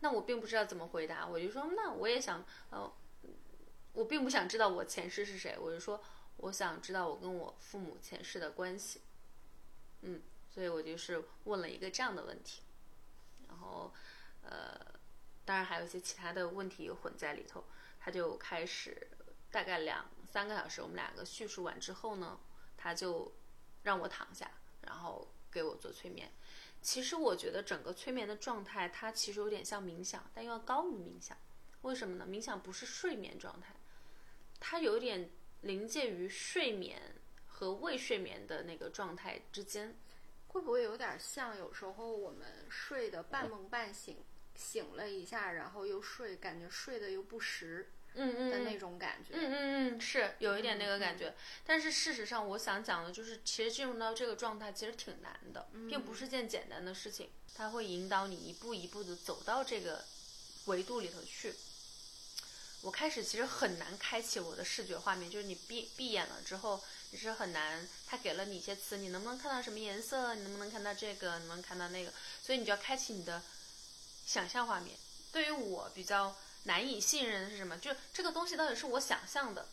[0.00, 2.92] 那我并不知道怎么回答，我就说那我也想呃。
[3.92, 6.00] 我并不想知道我前世是谁，我就说
[6.36, 9.00] 我想知道我跟我父母前世的关系，
[10.02, 12.62] 嗯，所以我就是问了一个这样的问题，
[13.48, 13.92] 然后
[14.42, 14.80] 呃，
[15.44, 17.64] 当然还有一些其他的问题混在里头，
[17.98, 19.08] 他就开始
[19.50, 22.38] 大概两三个小时，我们两个叙述完之后呢，
[22.76, 23.32] 他就
[23.82, 26.30] 让我躺下，然后给我做催眠。
[26.82, 31.36] 其实我觉得整个催眠的状态，它其实有点像冥想，但又要高于冥想，
[31.82, 32.26] 为什么呢？
[32.26, 33.74] 冥想不是睡眠状态。
[34.58, 35.30] 它有点
[35.60, 37.00] 临界于睡眠
[37.46, 39.94] 和未睡眠的那个状态之间，
[40.46, 44.24] 会不会有点像有时候我们睡的半梦半醒，
[44.54, 51.34] 醒了一下，然后又睡，感觉睡的又不实，嗯嗯的那种感觉，嗯嗯嗯，是有一点那个感觉。
[51.64, 57.30] 但是事实上，我想讲的就是，其实进入到这个状态其实挺难的，并不是件简单的事情。
[57.54, 60.04] 它会引导你一步一步的走到这个
[60.66, 61.54] 维度里头去。
[62.82, 67.86] 我开始其实很难开启我的视觉画面，就是你闭闭眼了之后，你是很难。
[68.06, 70.34] 他给了你一些词，你能不能看到什么颜色？
[70.34, 71.38] 你能不能看到这个？
[71.40, 72.10] 能不能看到那个？
[72.42, 73.42] 所以你就要开启你的
[74.24, 74.96] 想象画面。
[75.30, 76.34] 对于我比较
[76.64, 77.78] 难以信任的是什么？
[77.78, 79.68] 就这个东西到底是我想象的，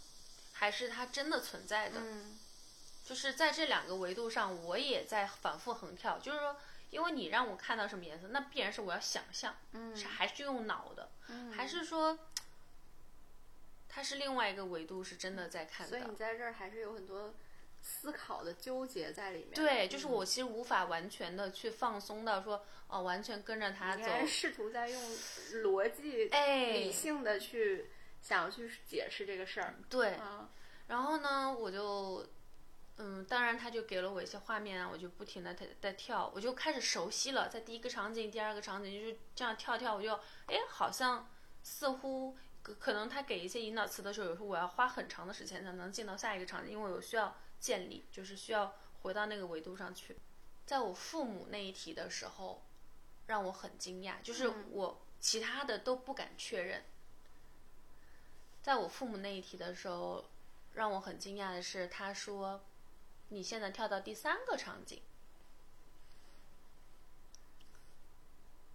[0.53, 1.99] 还是它真的存在的？
[1.99, 2.39] 嗯，
[3.05, 6.17] 就是在这两个维度上，我也在反复横跳。
[6.19, 6.57] 就是说，
[6.89, 12.17] 因为你让我看到什么颜色，那必然是我要想象，嗯，是还是用脑的，嗯，还是说？
[13.89, 15.97] 它是另外一个维度，是真的在看的。
[15.97, 17.33] 所以你在这儿还是有很多
[17.89, 19.53] 思考的纠结在里面。
[19.53, 24.03] 对，就是我其实无法完全的去放松到说，哦，完全跟着他走。
[24.27, 25.01] 试图在用
[25.63, 27.89] 逻辑、哎，理性的去
[28.21, 29.73] 想要去解释这个事儿。
[29.89, 30.17] 对。
[30.87, 32.27] 然后呢，我就，
[32.97, 40.13] 嗯，当然他就给了我一些画面，我就不停的在在跳，我就开始熟悉了，在第一个场景、第二个场景就是这样跳跳，我就，
[40.47, 41.29] 哎，好像
[41.63, 42.37] 似乎。
[42.81, 50.17] 可能他给一些引导词的时候，有时候我要花很长的时间才能进到下一个场景，因为我需要建立，就是需要回到那个维度上去。
[50.65, 52.63] 在我父母那一题的时候，
[53.27, 56.83] 让我很惊讶，就是我其他的都不敢确认。
[58.61, 60.29] 在我父母那一题的时候，
[60.73, 62.61] 让我很惊讶的是，他说
[63.29, 65.01] ：“你现在跳到第三个场景。”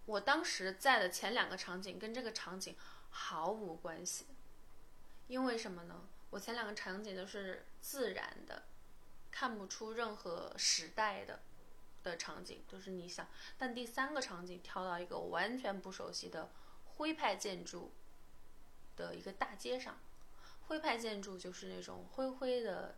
[0.05, 2.75] 我当时在的前两个场景跟这个场景。
[3.15, 4.25] 毫无关系，
[5.27, 6.01] 因为什么呢？
[6.31, 8.63] 我前两个场景都是自然的，
[9.33, 11.39] 看不出任何时代的
[12.03, 13.27] 的场景，都是你想。
[13.57, 16.51] 但第三个场景跳到一个完全不熟悉的
[16.85, 17.91] 徽派建筑
[18.95, 19.97] 的一个大街上，
[20.67, 22.95] 徽派建筑就是那种灰灰的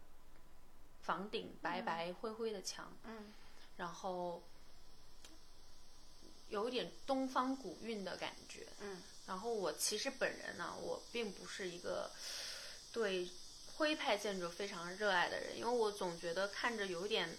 [1.04, 3.34] 房顶，白白灰灰的墙，嗯，
[3.78, 4.44] 然后
[6.50, 9.02] 有一点东方古韵的感觉，嗯。
[9.26, 12.12] 然后我其实本人呢，我并不是一个
[12.94, 13.28] 对
[13.78, 17.30] 徽派建筑非常热爱的人，因为我总觉得看着有点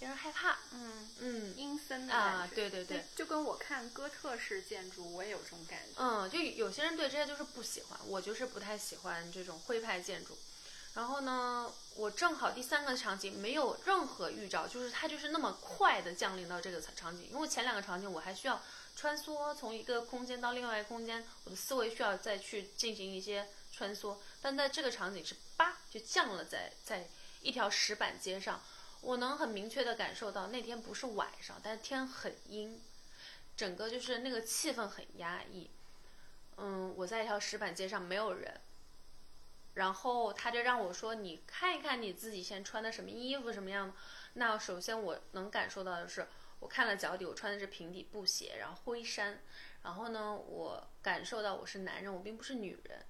[0.00, 10.38] 令人害怕，嗯嗯，阴森的啊，对对对，就跟我看哥特式建筑，我也有这种感觉，嗯，就有些人对这些就是不喜欢，我就是不太喜欢这种徽派建筑。
[10.94, 18.60] 然后呢，我正好第三个场景没有任何预兆，就是它就是那么快的降临到这个场景，因为前两个场景我还需要。
[18.96, 24.16] 穿梭从一个空间到另外一个空间，我的思维需要再去进行一些穿梭。
[24.42, 25.40] 但在这个场景是叭
[25.90, 27.08] 就降了在在
[27.42, 28.62] 一条石板街上，
[29.00, 32.80] 我能很明确的感受到那天不是晚上，但是天很阴，
[33.56, 35.68] 整个就是那个气氛很压抑。
[36.56, 38.60] 嗯，我在一条石板街上没有人，
[39.74, 43.92] 然后他就让我说，你看一看你自己现在穿的什么衣服什么样。
[44.34, 46.28] 那首先我能感受到的是，
[46.60, 49.40] 我看了脚底，我穿的是平底布鞋，然后灰衫。
[49.82, 53.04] 然后呢，我感受到我是男人，我并不是女人。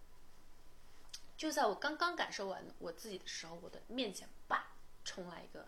[1.41, 4.73] 就在我刚刚感受完我自己的时候，我的面前叭
[5.07, 5.67] 冲来一个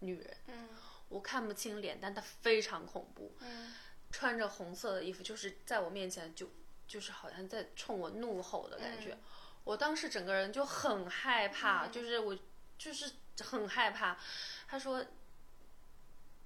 [0.00, 0.36] 女人。
[0.48, 0.68] 嗯
[1.08, 3.36] 我看不清脸，但她非常恐怖。
[3.38, 3.72] 嗯
[4.10, 6.50] 穿着红色的衣服，就是在我面前就
[6.88, 9.12] 就是好像在冲我怒吼的感觉。
[9.12, 9.18] 嗯
[9.62, 12.36] 我当时整个人就很害怕，嗯就是我
[12.76, 13.12] 就是
[13.44, 14.18] 很害怕。
[14.66, 15.06] 他说：“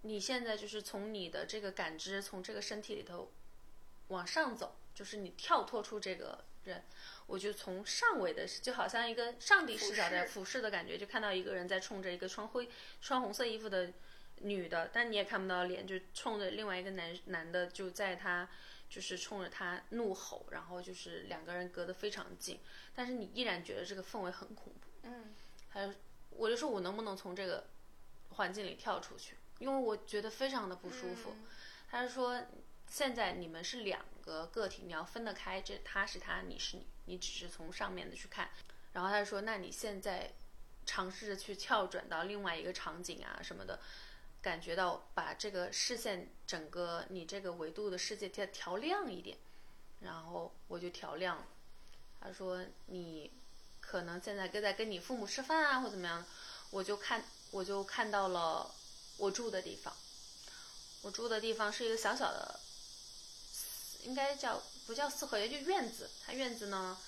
[0.03, 3.33] 你现在就是从你的这个感知，从这个身体里头
[4.09, 6.85] 往上走，就是你跳脱出这个人。”
[7.31, 12.69] 我就从上位的，就好像一个上帝视角在俯视的感觉，就看到一个人在冲着一个穿灰
[13.01, 13.93] 穿红色衣服的
[14.41, 18.49] 女的，但你也看不到脸，就冲着另外一个男男的，就在他
[18.89, 22.59] 就是冲着他怒吼，然后就是两个人隔得非常近，
[22.95, 24.91] 但是你依然觉得这个氛围很恐怖。
[25.05, 25.33] 嗯
[25.69, 25.95] 还有，
[26.31, 27.69] 我就说我能不能从这个
[28.31, 31.31] 环境里跳出去，因为我觉得非常的不舒服。
[31.31, 31.47] 嗯
[31.93, 32.41] 他就说，
[32.87, 38.49] 现在你们是两个个体，你要分得开，这他是他，你是你，你只是从上面的去看。
[38.93, 40.33] 然后他就说，那你现在
[40.87, 43.81] 尝试着去跳转到另外一个场景啊什么的，
[44.41, 49.37] 感觉到把这个视线整个你这个维度的世界调调亮一点。
[50.01, 51.47] 然后我就调亮了。
[52.21, 53.33] 他说你
[53.81, 56.25] 可能现在跟在跟你父母吃饭啊，或怎么样，
[56.71, 58.73] 我就看我就看到了
[59.19, 59.93] 我住的地方。
[61.03, 62.61] 我住的地方是一个小小的，
[64.05, 66.11] 应该叫不叫四合院，就院子。
[66.27, 66.99] 它院子呢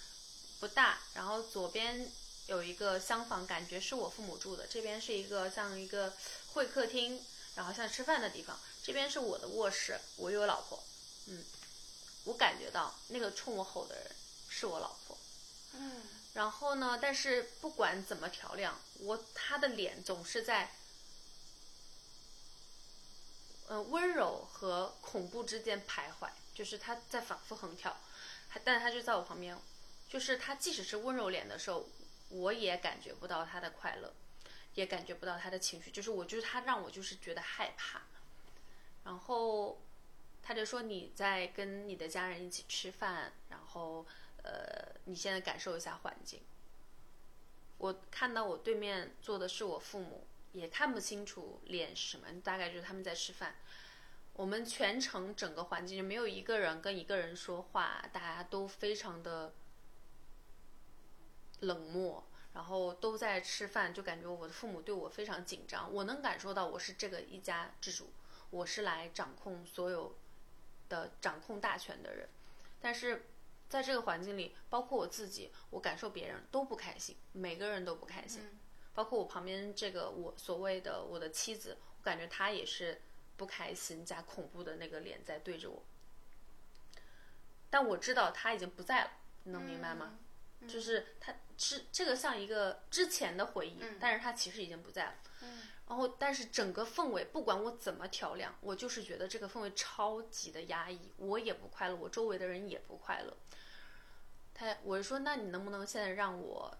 [0.60, 2.08] 不大，然后左边
[2.46, 4.68] 有一个厢房，感觉是我父母住的。
[4.68, 6.12] 这边是一个像一个
[6.52, 7.26] 会客厅，
[7.56, 8.56] 然后像吃饭的地方。
[8.84, 10.80] 这边是我的卧室，我有老婆。
[11.26, 11.44] 嗯，
[12.22, 14.08] 我感觉到那个冲我吼的人
[14.48, 15.18] 是我老婆。
[15.72, 16.02] 嗯
[16.34, 20.72] 然后呢，但是不管怎么调亮，我他的脸总是在，
[23.66, 27.96] 呃，温柔和恐怖之间徘徊，就是他在反复横跳，
[28.48, 29.58] 他但他就在我旁边，
[30.08, 31.88] 就是他即使是温柔脸的时候，
[32.28, 34.12] 我也感觉不到他的快乐，
[34.74, 38.02] 也感觉不到他的情绪，就是我就是他让我就是觉得害怕，
[39.04, 39.80] 然后
[40.42, 44.06] 他就说你在跟你的家人一起吃饭，然后。
[44.44, 46.40] 呃，你现在感受一下环境。
[47.78, 53.54] 我看到我对面坐的是我父母，也看不清楚脸是什么，大概就是他们在吃饭。
[54.34, 59.52] 我们全程整个环境就没有一个人跟一个人说话，大家都非常的
[61.60, 62.24] 冷漠，
[62.54, 65.92] 然后都在吃饭，就感觉我的父母对我非常紧张。
[65.92, 68.12] 我能感受到我是这个一家之主，
[68.50, 70.14] 我是来掌控所有
[70.88, 72.28] 的、掌控大权的人，
[72.80, 73.26] 但是。
[73.68, 78.58] 在这个环境里，包括我自己，我感受别人都不开心，每个人都不开心，嗯
[78.92, 83.00] 包括我旁边这个我所谓的我的妻子，我感觉她也是
[83.42, 85.82] 不开心加恐怖的那个脸在对着我。
[87.68, 89.10] 但我知道他已经不在了，
[89.42, 90.16] 你能明白吗？
[90.60, 95.14] 嗯就是他是这个像一个之前的回忆，嗯但是他其实已经不在了。
[95.40, 103.36] 嗯然后，但是整个氛围，不管我怎么调亮，我就是觉得这个氛围超级的压抑，我也不快乐，我周围的人也不快乐。
[104.54, 106.72] 他，我就说，那你能不能现在让我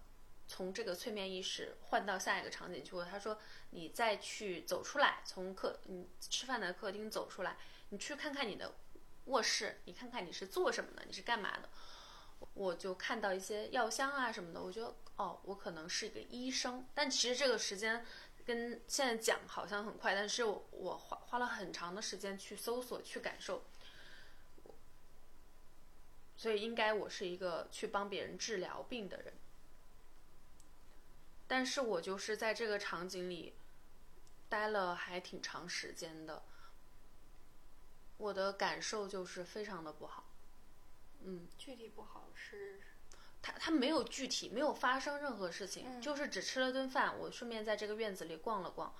[0.47, 2.91] 从这个催眠意识换到下一个场景去？
[3.09, 3.39] 他说，
[3.71, 7.57] 你再去走出来，从客你吃饭的客厅走出来，
[7.89, 8.73] 你去看看你的
[9.25, 11.69] 卧室，你看看你是做什么的，你是干嘛的？
[12.53, 18.05] 我就看到一些药箱啊什么的，我觉得哦，我可能是一个医生，但其实这个时间。
[18.45, 23.63] 跟现在讲好像很快，但是我我花花了很长的时间去搜索、去感受，
[26.35, 29.33] 所以应该我是一个去帮别人治疗病的人。
[31.47, 33.53] 但是我就是在这个场景里
[34.49, 36.43] 待了还挺长时间的，
[38.17, 40.23] 我的感受就是非常的不好。
[41.25, 42.81] 嗯，具体不好是
[43.41, 48.93] 他他没有具体没有发生任何事情，嗯就是只吃了顿饭，我顺便在这个院子里逛了逛，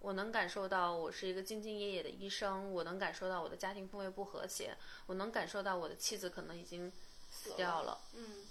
[0.00, 4.76] 我能感受到我是一个兢兢业业的医生，我能感受到我的家庭氛围不和谐，
[5.06, 6.92] 我能感受到我的妻子可能已经
[7.30, 8.44] 死掉了，嗯，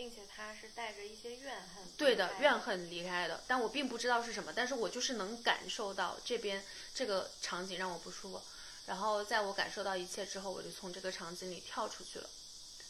[0.00, 8.40] 并且他是带着一些怨恨，对的，怨，恨离开的，但我并不知道是什么，但是我就是能感受到这边这个场景让我不舒服，
[8.86, 12.30] 然后在我感受到一切之后，我就从这个场景里跳出去了。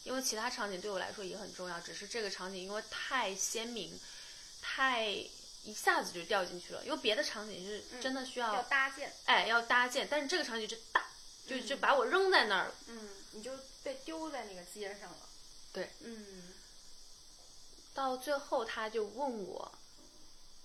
[0.05, 3.99] 因为其他场景对我来说也很重要，只是这个场景因为太鲜明，
[4.61, 6.81] 太一下子就掉进去了。
[6.85, 11.09] 因为别的场景是真的需要，要搭建，哎，要搭建，但是这个场景就大，
[11.45, 12.75] 就就把我扔在那儿了。
[12.87, 13.51] 嗯，你就
[13.83, 15.27] 被丢在那个街上了，
[15.73, 16.53] 对，嗯
[17.93, 19.71] 到最后他就问我，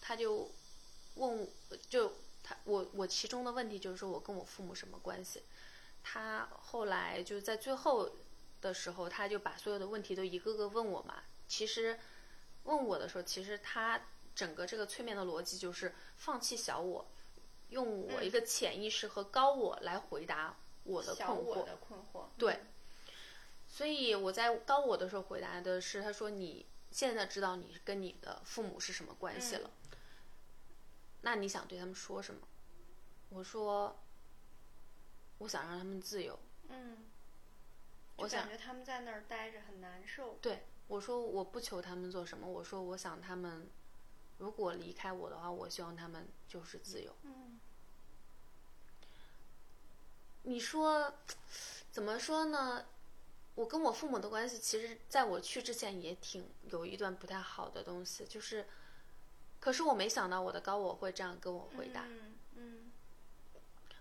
[0.01, 0.51] 他就
[1.17, 1.49] 问
[1.89, 2.13] 就
[2.43, 5.43] 他我我其中的问题就是说我跟我父母什么关系？
[6.03, 8.11] 他后来就在最后
[8.61, 11.25] 的时候，他就把所有的问题都一个个问我嘛。
[11.49, 11.99] 其实
[12.65, 14.01] 问我的时候，其实他
[14.35, 17.07] 整个这个催眠的逻辑就是放弃小我，
[17.71, 21.65] 用我一个潜意识和高我来回答我的困惑。
[21.65, 22.61] 的困惑，对，
[23.69, 29.71] 所以我在高我的时候回答的是，他说你现在知道你跟你的父母是什么关系了，
[31.23, 32.41] 那你想对他们说什么？
[33.31, 33.97] 我说，
[35.39, 36.39] 我想让他们自由。
[36.69, 36.99] 嗯，
[38.17, 40.39] 我想感觉他们在那儿待着很难受。
[40.41, 43.69] 对，我说我不求他们做什么，我说我想他们
[44.39, 47.15] 如果离开我的话，我希望他们就是自由。
[47.25, 47.61] 嗯
[50.49, 51.13] 你说
[51.91, 52.87] 怎么说呢？
[53.57, 58.65] 我跟我父母的关系，其实在我去之前也挺有一段不太好的东西，就是，
[59.59, 62.93] 可是我没想到我的高我会这样跟我回答，嗯嗯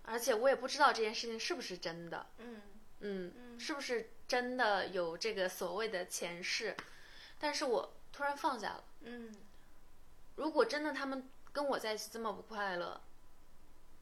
[0.03, 2.61] 而且我也不知道这件事情是不是真的，嗯
[2.99, 6.77] 嗯，是不是真的有这个所谓的前世？
[7.39, 8.83] 但是我突然放下了。
[9.01, 9.33] 嗯
[10.35, 12.99] 如果真的他们跟我在一起这么不快乐，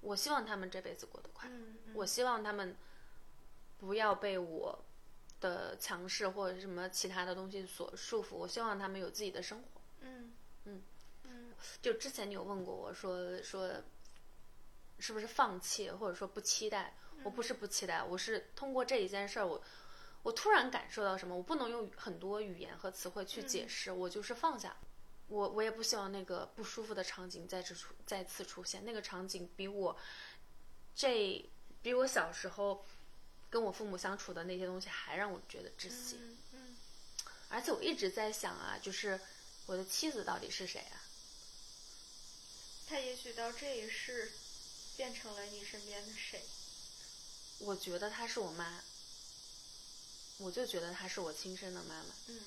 [0.01, 1.55] 我希望他们这辈子过得快乐。
[1.93, 2.75] 我希望他们
[3.77, 4.83] 不要被我
[5.43, 8.35] 的强势或者什么其他的东西所束缚。
[8.35, 9.81] 我希望他们有自己的生活。
[9.99, 10.33] 嗯
[10.63, 10.81] 嗯
[11.25, 13.69] 嗯就之前你有问过我说说，
[14.99, 16.95] 是不是放弃或者说不期待？
[17.23, 19.61] 我不是不期待，我是通过这一件事儿，我
[20.23, 24.75] 我突然感受到什么，我不能用很多语言和词汇去解释，我就是放下。
[25.27, 29.95] 我我也不希望那个不舒服的场景再次出再次出现，那个场景比我
[30.93, 31.49] 这
[31.81, 32.85] 比我小时候
[33.53, 36.17] 跟我父母相处的那些东西还让我觉得窒息。
[36.19, 36.75] 嗯嗯
[37.49, 39.19] 而且我一直在想啊，就是
[39.67, 40.97] 我的妻子到底是谁啊？
[42.87, 44.31] 她也许到这一世
[44.97, 46.41] 变成了你身边的谁？
[47.59, 48.81] 我觉得她是我妈，
[50.39, 52.15] 我就觉得她是我亲生的妈妈。
[52.29, 52.41] 嗯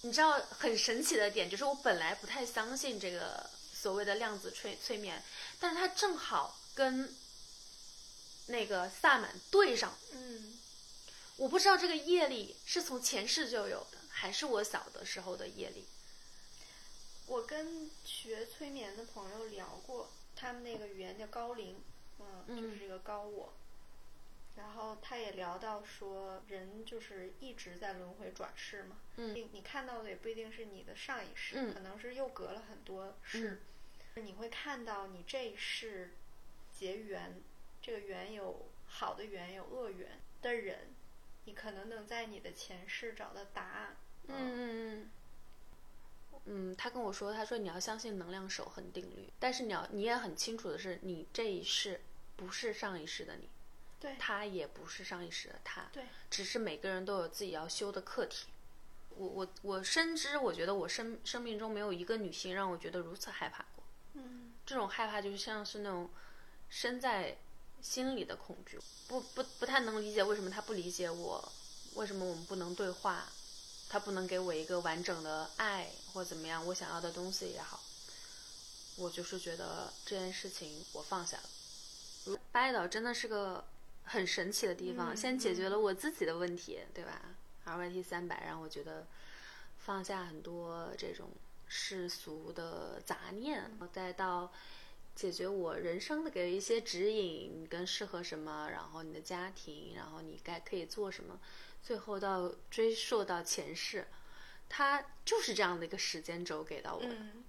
[0.00, 5.22] 你知道很神奇的点，就是我本来不太相信这个所谓的量子催催眠，
[5.60, 7.16] 但是它正好跟
[8.46, 9.96] 那个萨满对上。
[10.12, 10.58] 嗯
[11.36, 15.84] 我不知道这个业力是从前世就有的，还是我小的时候的业力。
[17.26, 21.82] 我跟学催眠的朋友聊过，他们那个语言叫高龄，
[22.20, 23.52] 嗯，就是这个高我。
[24.56, 28.98] 然后他也聊到说，人就是一直在轮回转世嘛。
[29.16, 33.60] 嗯你你看到的也不一定是你的上一世，嗯可能是又隔了很多世。
[34.14, 36.14] 你会看到你这一世
[36.78, 37.42] 结缘，
[37.84, 40.88] 这个缘有好的缘，有恶缘的人，
[41.44, 43.96] 你可能能在你的前世找到答案。
[44.28, 45.10] 嗯嗯嗯。
[46.46, 52.00] 嗯，他跟我说，他说你要相信能量守恒定律，但是你要你也很清楚的是，你这一世
[52.36, 53.50] 不是上一世的你，
[54.00, 58.46] 对他也不是上一世的他，对，只是每个人都有自己要修的课题。
[59.10, 63.84] 我我我深知，我觉得我生生命中没有一个女性让我觉得如此害怕过。
[64.14, 66.08] 嗯这种害怕就是像是那种
[66.70, 67.36] 身在
[67.84, 71.52] 心里的恐惧，不不不太能理解为什么他不理解我，
[71.96, 73.28] 为什么我们不能对话，
[73.90, 77.78] 他不能给我一个完整的爱或怎么样，我想要的东西也好，
[78.96, 81.42] 我就是觉得这件事情我放下了。
[82.24, 83.62] 如巴厘岛真的是个
[84.04, 87.20] 很神奇的地方，嗯先解决了我自己的问题，对吧
[87.66, 89.06] ？RYT 三百让我觉得
[89.78, 91.28] 放下很多这种
[91.68, 94.50] 世俗的杂念，再到
[95.14, 101.38] 解决我人生的给一些指引，你跟适合什么，然后你的家庭，然后你该可以做什么，
[101.82, 104.06] 最后到追溯到前世，
[104.68, 107.08] 它就是这样的一个时间轴给到我的。
[107.10, 107.44] 嗯，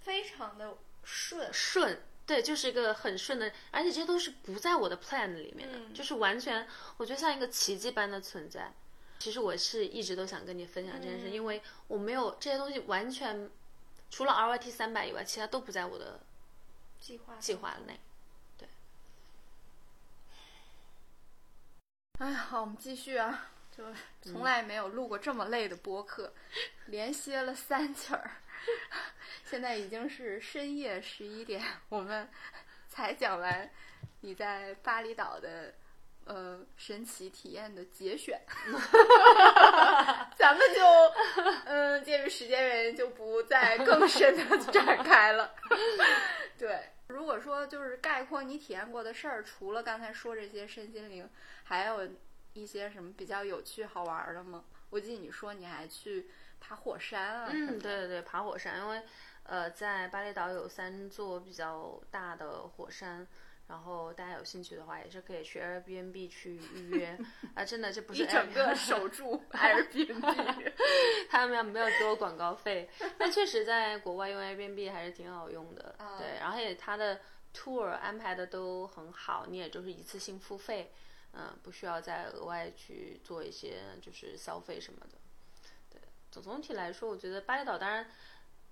[0.00, 1.52] 非常的顺。
[1.52, 6.66] 顺，对，就是一个很顺的，而且这些都是不在我的 plan 里面的，嗯就是完全
[6.98, 8.72] 我觉得像一个奇迹般的存在。
[9.18, 13.50] 其实我是一直都想跟你分享这件事，嗯因为我没有这些东西完全
[14.10, 16.20] 除了 RYT 三百以外，其他都不在我的
[17.02, 17.98] 计划计划内。
[18.56, 18.68] 对
[22.20, 23.84] 哎，好，我们继续啊，就
[24.22, 26.32] 从来没有录过这么累的播客，
[26.86, 28.30] 连歇了三起儿，
[29.44, 32.30] 现在已经是深夜十一点，我们
[32.88, 33.68] 才讲完
[34.20, 35.74] 你在巴厘岛的
[36.24, 38.40] 呃神奇体验的节选，
[40.38, 40.80] 咱们就
[41.64, 45.52] 嗯，鉴于时间原因，就不再更深的展开了。
[46.56, 51.28] 对，如果说就是概括你体验过的事儿，除了刚才说这些身心灵，
[51.62, 52.08] 还有
[52.54, 54.64] 一些什么比较有趣好玩的吗？
[54.90, 56.28] 我记得你说你还去
[56.60, 57.48] 爬火山啊。
[57.50, 59.02] 嗯，对对对，爬火山，因为
[59.44, 63.26] 呃，在巴厘岛有三座比较大的火山。
[63.68, 67.18] 然后大家有兴趣的话，也是可以去 Airbnb 去预约
[67.54, 67.64] 啊！
[67.64, 70.72] 真的，这不是一整个守住 Airbnb，
[71.30, 75.94] 他们没有给我广告费，但确实在国外用 Airbnb 还是挺好用的。
[76.18, 77.18] 对，然后也它的
[77.54, 80.92] tour 安排的都很好，你也就是一次性付费，
[81.32, 85.16] 嗯，不需要再额外去做一些就是消费什么的。
[85.88, 85.98] 对，
[86.30, 88.06] 总总体来说，我觉得巴厘岛当然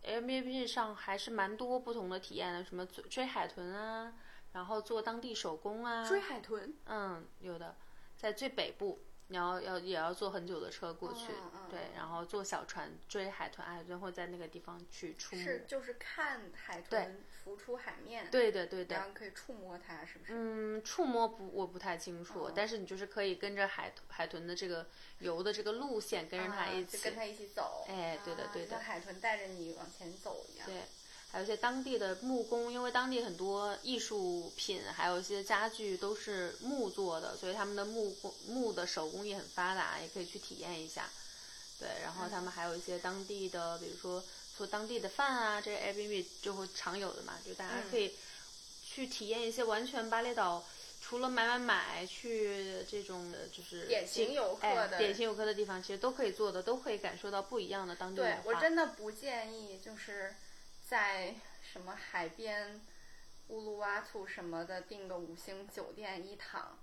[0.05, 4.13] Airbnb 上还是蛮多不同的体验的，什么追海豚啊。
[4.53, 7.77] 然后做当地手工啊，追海豚，嗯，有的，
[8.17, 11.33] 在最北部，你要要也要坐很久的车过去，
[11.71, 20.33] 对，然后坐小船追海豚，海豚会在那个地方去出没，是就是看海豚浮出海面，对的对的，然后可以触摸它，是不是？
[20.35, 24.89] 嗯，触摸不我不太清楚，但是你就是可以跟着海海豚的这个
[25.21, 30.83] 游的这个路线，跟着它一起，跟它一起走，哎，对的对的，像海豚带着你往前走一样，对。
[31.33, 41.09] 还有一些当地的木工，因为当地很多艺术品，还有一些家具都是木做的，所以他们的木工木的手工艺很发达，也可以去体验一下。
[41.79, 44.23] 对，然后他们还有一些当地的，比如说
[44.57, 48.13] 做当地的饭啊，这些 Airbnb 就会常有的嘛，就大家可以
[48.85, 50.65] 去体验一些完全巴厘岛
[51.01, 58.43] 除了买买买去这种就是典型游客的典型游客的地方，其实都可以做的，都可以感受到不一样的当地文化。
[58.43, 60.35] 对我真的不建议就是。
[60.91, 61.33] 在
[61.63, 62.81] 什么海边
[63.47, 66.77] 乌鲁瓦图什么的订个五星酒店一躺，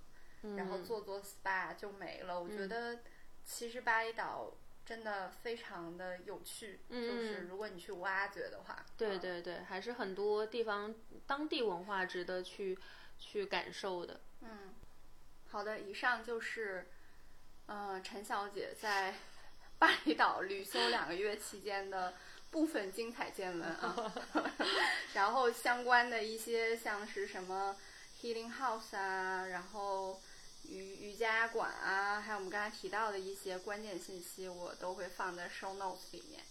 [0.56, 2.40] 然后做做 SPA 就没了。
[2.40, 3.00] 我觉得
[3.44, 4.50] 其实巴厘岛
[4.86, 10.94] 真的非常的有趣，就是如果你去挖掘的话，对对对，还是很多地方
[11.26, 12.78] 当地文化值得去
[13.18, 14.20] 去感受的。
[14.40, 14.74] 嗯，
[15.50, 16.86] 好的，以上就是
[17.66, 19.16] 嗯陈小姐在
[19.78, 22.14] 巴厘岛旅修两个月期间的。
[22.50, 24.12] 部分精彩见闻啊，
[25.12, 27.76] 然后相关的一些像是什么
[28.20, 30.20] healing house 啊，然后
[30.64, 36.42] 瑜瑜伽馆啊，还有我们刚才提到的一些关键信息，我都会放在 show notes 里面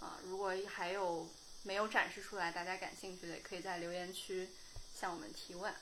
[0.00, 0.18] 啊。
[0.24, 1.26] 如果还有
[1.62, 4.48] 没有展示出来，大家感兴趣的，也可以在留言区
[4.92, 5.72] 向我们提问。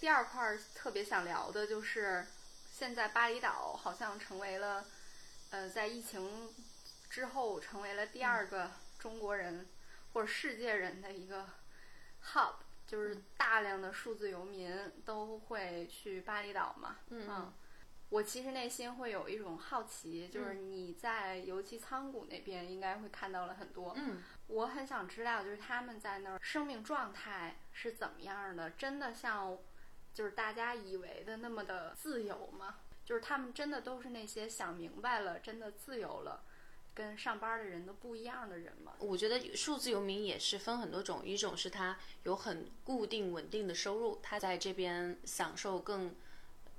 [0.00, 2.26] 第二块特别想聊的就是，
[2.72, 4.86] 现在巴厘岛好像成为了，
[5.50, 6.54] 呃，在疫情
[7.10, 8.70] 之后成为了第二个。
[9.04, 9.68] 中国人
[10.14, 11.46] 或者世界人的一个
[12.24, 12.54] hub，
[12.86, 14.74] 就是大量的数字游民
[15.04, 16.96] 都会去巴厘岛嘛。
[17.10, 17.52] 嗯，
[18.08, 23.92] 我其实内心会有一种好奇，就是你在尤其仓谷那边应该会看到了很多。
[23.94, 28.70] 嗯，我很想知道，就是他们在那儿生命状态是怎么样的？
[28.70, 29.58] 真的像
[30.14, 32.76] 就是大家以为的那么的自由吗？
[33.04, 36.42] 就是他们真的都是那些想明白了，真的自由了？
[36.94, 38.92] 跟上班的人都不一样的人嘛？
[39.00, 46.14] 我觉得数字游民也是分很多种，一种是他有很固定稳定的收入，他在这边享受更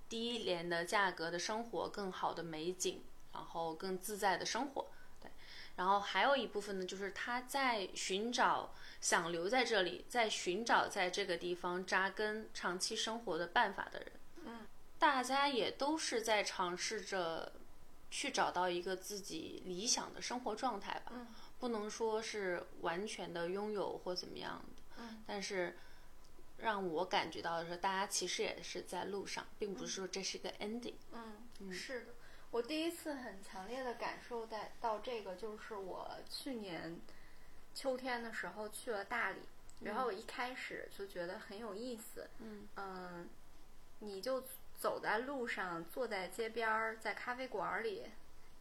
[0.07, 3.03] 低廉的价格的生活，更好的美景，
[3.33, 4.87] 然后更自在的生活。
[5.19, 5.29] 对，
[5.75, 14.11] 然后还有一部分呢，就是他在寻找想留在这里，在寻找在这个地方扎根长期生活的办法的人。
[14.45, 14.65] 嗯，
[14.97, 17.51] 大家也都是在尝试着。
[18.15, 21.11] 去找到一个自己理想的生活状态吧，
[21.59, 24.63] 不能说是完全的拥有或怎么样
[24.95, 25.77] 的，但是
[26.59, 30.93] 让我感觉到的是，大家其实也是在路上，并不是说这是一个 ending。
[31.11, 32.13] 嗯，是的，
[32.51, 36.97] 我第一次很强烈的感受到到这个，就是我去年
[37.73, 39.41] 秋天的时候去了大理，
[39.81, 42.29] 然后我一开始就觉得很有意思。
[42.39, 43.27] 嗯，
[43.99, 44.41] 你就。
[44.79, 48.03] 走在路上，坐在街边儿，在咖啡馆里、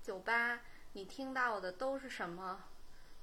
[0.02, 0.60] 酒吧，
[0.92, 2.64] 你听到的都是什么？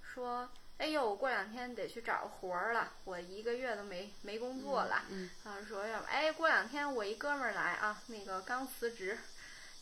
[0.03, 5.03] 说：“哎呦，我过两天得去找活儿了，我一个月都没没工作了。”
[5.45, 9.17] 啊，说要哎，过两天我一哥们儿来啊，那个刚辞职。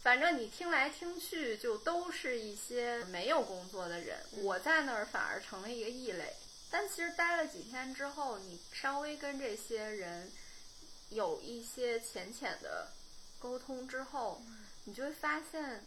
[0.02, 4.20] 反正你听来听去，就都是一些没有工作的人。
[4.44, 6.36] 我在那儿反而成了一个异类。
[6.72, 10.32] 但其实待了几天之后，你稍微跟这些人
[11.10, 12.90] 有一些浅浅的。
[13.40, 14.42] 沟通之后，
[14.86, 15.84] 你就会发现，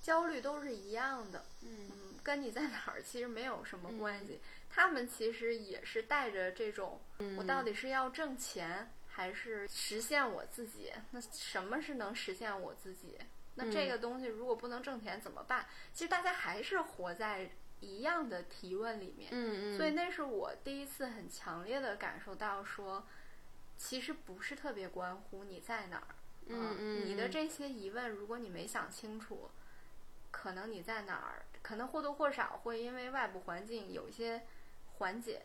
[0.00, 4.40] 焦虑都是一样的，嗯，跟你在哪儿其实没有什么关系。
[4.70, 7.00] 他们其实也是带着这种，
[7.36, 10.92] 我到底是要挣钱，还是实现我自己？
[11.10, 13.18] 那什么是能实现我自己？
[13.56, 15.66] 那这个东西如果不能挣钱怎么办？
[15.92, 19.76] 其实大家还是活在一样的提问里面，嗯嗯。
[19.76, 23.04] 所以那是我第一次很强烈的感受到，说
[23.76, 26.14] 其实不是特别关乎你在哪儿。
[26.50, 29.50] 嗯嗯，你的这些疑问，如果你没想清楚，
[30.30, 34.42] 可能你在哪儿可能或多或少会因为外部环境有一些
[34.98, 35.42] 缓解，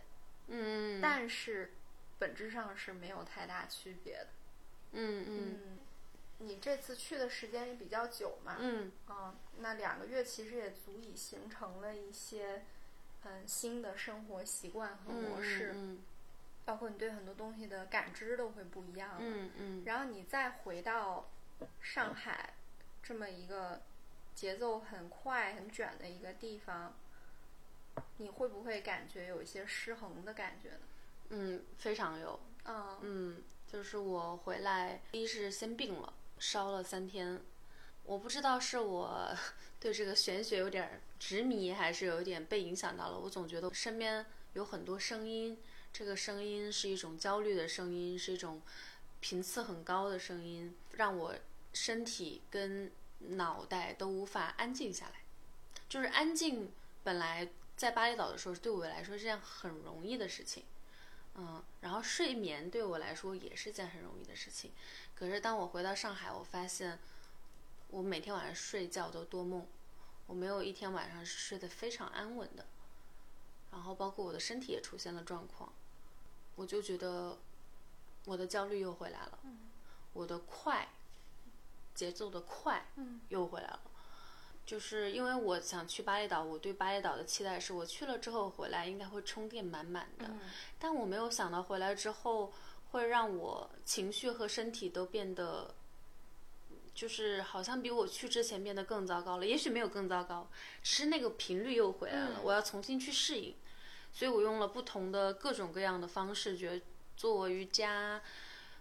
[0.47, 1.71] 嗯但是
[2.19, 4.27] 本质上是没有太大区别的。
[4.93, 5.59] 嗯嗯。
[5.65, 5.79] 嗯，
[6.39, 8.91] 你这次去的时间也比较久嘛，嗯。
[9.09, 12.63] 嗯，那两个月其实也足以形成了一些
[13.23, 16.01] 嗯新的生活习惯和模式，嗯
[16.65, 19.17] 包括你对很多东西的感知都会不一样。
[19.19, 21.29] 嗯嗯然后你再回到
[21.81, 22.55] 上海
[23.01, 23.81] 这么一个
[24.33, 26.93] 节奏很快、很卷的一个地方，
[28.17, 30.79] 你会不会感觉有一些失衡的感觉呢？
[31.29, 32.39] 嗯，非常有。
[32.65, 37.39] 嗯嗯，就是我回来，一是先病了，烧了三天，
[38.03, 39.33] 我不知道是我
[39.79, 43.19] 对这个玄学有点儿执迷，还是有一点被影响到了。
[43.19, 45.57] 我总觉得身边有很多声音，
[45.97, 48.61] 这个声音是一种焦虑的声音，是一种
[49.21, 51.33] 频次很高的声音，让我
[51.71, 55.21] 身体跟脑袋都无法安静下来。
[55.87, 56.69] 就是安静，
[57.01, 57.47] 本来
[57.77, 60.65] 在巴厘岛的时候对我来说是件很容易的事情。
[61.35, 64.73] 嗯，然后睡眠对我来说也是件很容易的事情。
[65.15, 66.99] 可是当我回到上海，我发现
[67.87, 69.65] 我每天晚上睡觉都多梦，
[70.27, 72.65] 我没有一天晚上是睡得非常安稳的。
[73.71, 75.71] 然后包括我的身体也出现了状况，
[76.55, 77.37] 我就觉得
[78.25, 79.39] 我的焦虑又回来了，
[80.13, 80.87] 我的快
[81.93, 83.79] 节奏的快嗯又回来了。
[84.65, 90.39] 就是因为我想去巴厘岛，我对巴厘岛的期待是我去了之后回来应该会充电满满的，嗯
[90.79, 92.51] 但我没有想到回来之后
[92.91, 95.75] 会让我情绪和身体都变得，
[96.95, 99.45] 就是好像比我去之前变得更糟糕了。
[99.45, 100.47] 也许没有更糟糕，
[100.81, 103.53] 只是那个频率又回来了，嗯我要重新去适应。
[104.15, 106.81] 所以我用了不同的各种各样的方式，觉
[107.17, 108.21] 做瑜伽、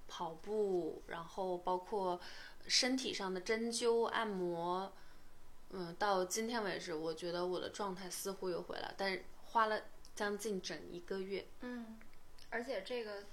[0.06, 2.20] 跑步，然后包括
[2.68, 4.92] 身体上的针灸、按摩。
[5.70, 9.82] 嗯，到今天为止，我觉得我的状态似乎又回来，但是花了
[10.14, 11.44] 将近整一个月。
[11.62, 11.98] 嗯，
[12.50, 13.24] 而且这个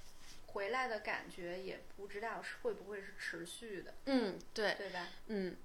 [0.48, 5.07] 回来的感觉也不知道是会不会是持续的，嗯，对，对吧？
[5.28, 5.56] 嗯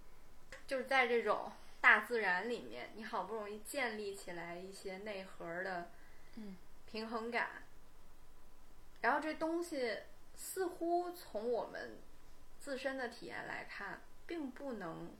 [0.67, 1.51] 就是在这种
[1.81, 5.91] 大自然里面，你好不容易建立起来一些内核的
[6.37, 6.57] 嗯
[6.91, 7.49] 平衡感，
[9.03, 9.99] 然后这东西
[10.37, 11.99] 似乎从我们
[12.61, 15.11] 自身的体验来看，并不能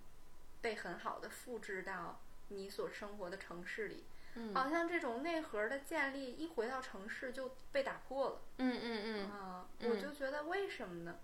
[0.61, 4.05] 被很好的复制到你所生活的城市里。
[4.39, 8.41] 嗯好像这种内核的建立，一回到城市就被打破了。
[8.59, 11.19] 嗯嗯嗯，啊，嗯我就觉得为什么呢？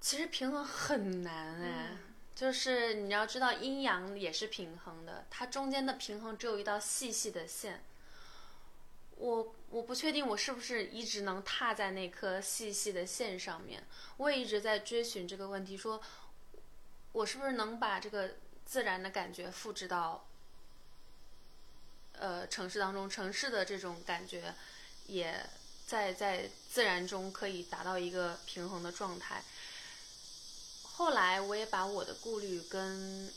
[0.00, 1.98] 其实平衡很难哎，嗯
[2.34, 7.82] 就是你要知道阴阳也是平衡的，它中间的平衡只有一道细细的线。
[9.24, 13.82] 我我不确定我是不是一直能踏在那颗细细的线上面，
[14.18, 15.98] 我也一直在追寻这个问题，说
[17.12, 18.34] 我是不是能把这个
[18.66, 20.26] 自然的感觉复制到
[22.12, 24.54] 呃城市当中，城市的这种感觉
[25.06, 25.48] 也
[25.86, 29.42] 在在自然中可以达到一个平衡的状态。
[30.82, 33.32] 后来我也把我的顾虑跟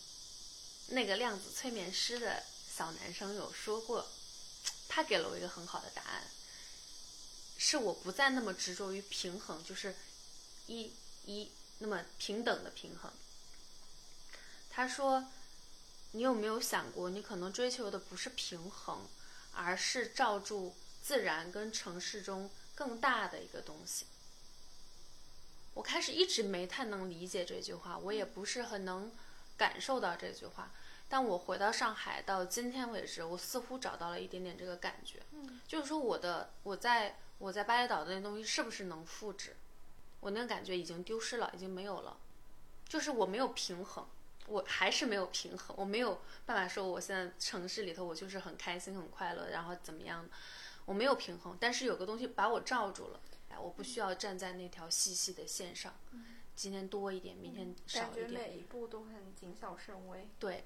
[0.89, 2.43] 那个量子催眠师的
[2.75, 4.05] 小男生有说过，
[4.87, 6.23] 他给了我一个很好的答案，
[7.57, 9.95] 是我不再那么执着于平衡，就是
[10.67, 10.93] 一
[11.25, 13.11] 一那么平等的平衡。
[14.69, 15.27] 他说
[16.13, 19.07] ：“你有没有想过，你可能追求的不是平衡，
[19.53, 24.05] 而是罩住自然跟城市中更大的一个东西？”
[25.73, 29.11] 我开始一直没太能理解这句话，我也不是很能
[29.57, 30.71] 感受到这句话。
[31.09, 39.55] 但我回到上海到今天为止，我似乎找到了一点点这个感觉，嗯就是说我的我在我在巴厘岛的那东西是不是能复制？
[40.19, 42.17] 我那个感觉已经丢失了，已经没有了，
[42.87, 44.05] 就是我没有平衡，
[44.47, 50.27] 我还是没有平衡，我没有办法说我现在城市里头我就是很开心很快乐，然后怎么样，
[50.85, 53.19] 我没有平衡，但是有个东西把我罩住了，
[53.49, 55.93] 哎，我不需要站在那条细细的线上，
[56.55, 60.27] 今天多一点，明天少感觉一点，每一步都很谨小慎微。
[60.39, 60.65] 对，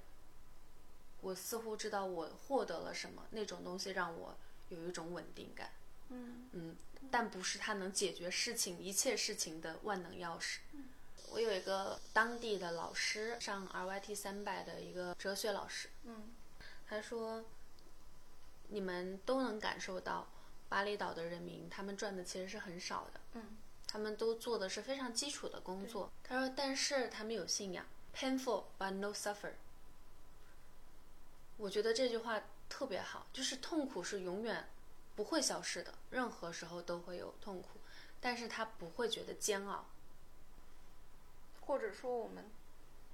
[1.22, 4.35] 我似乎知道我获得了什么，那种东西让我
[4.69, 5.72] 有一种稳定感。
[6.10, 6.76] 嗯嗯，
[7.10, 10.57] 但不是它能解决事情一切事情的万能钥匙。
[11.31, 16.30] 我有一个当地的老师，上 RYT 三百的一个哲学老师，嗯
[16.89, 17.45] 他说，
[18.68, 20.27] 你们都能感受到
[20.68, 23.57] 巴厘岛的人民，他们赚的其实是很少的，嗯
[23.88, 26.11] 他们都做的是非常基础的工作。
[26.23, 29.53] 他说，但是他们有信仰，painful but no suffer。
[31.62, 34.68] 我觉得这句话特别好，就是痛苦是永远
[35.16, 37.80] 不会消失的，任何时候都会有痛苦，
[38.20, 39.86] 但是他不会觉得煎熬。
[41.62, 42.46] 或者说我们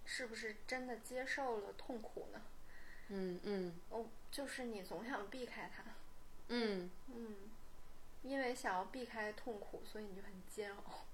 [0.06, 2.42] 是不是真的接受了痛苦呢？
[3.10, 5.84] 嗯嗯哦，就是你总想避开它，
[6.48, 7.36] 嗯嗯，
[8.24, 11.06] 因为想要避开痛苦，所以你就很煎熬。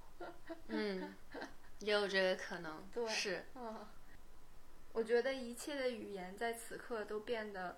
[0.67, 1.15] 嗯，
[1.79, 3.87] 也有这个可能， 对是，嗯，
[4.93, 7.77] 我觉得一切的语言在此刻都变得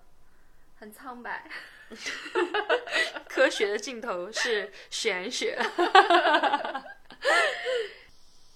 [0.78, 1.50] 很苍白。
[3.28, 5.58] 科学的尽头是玄学。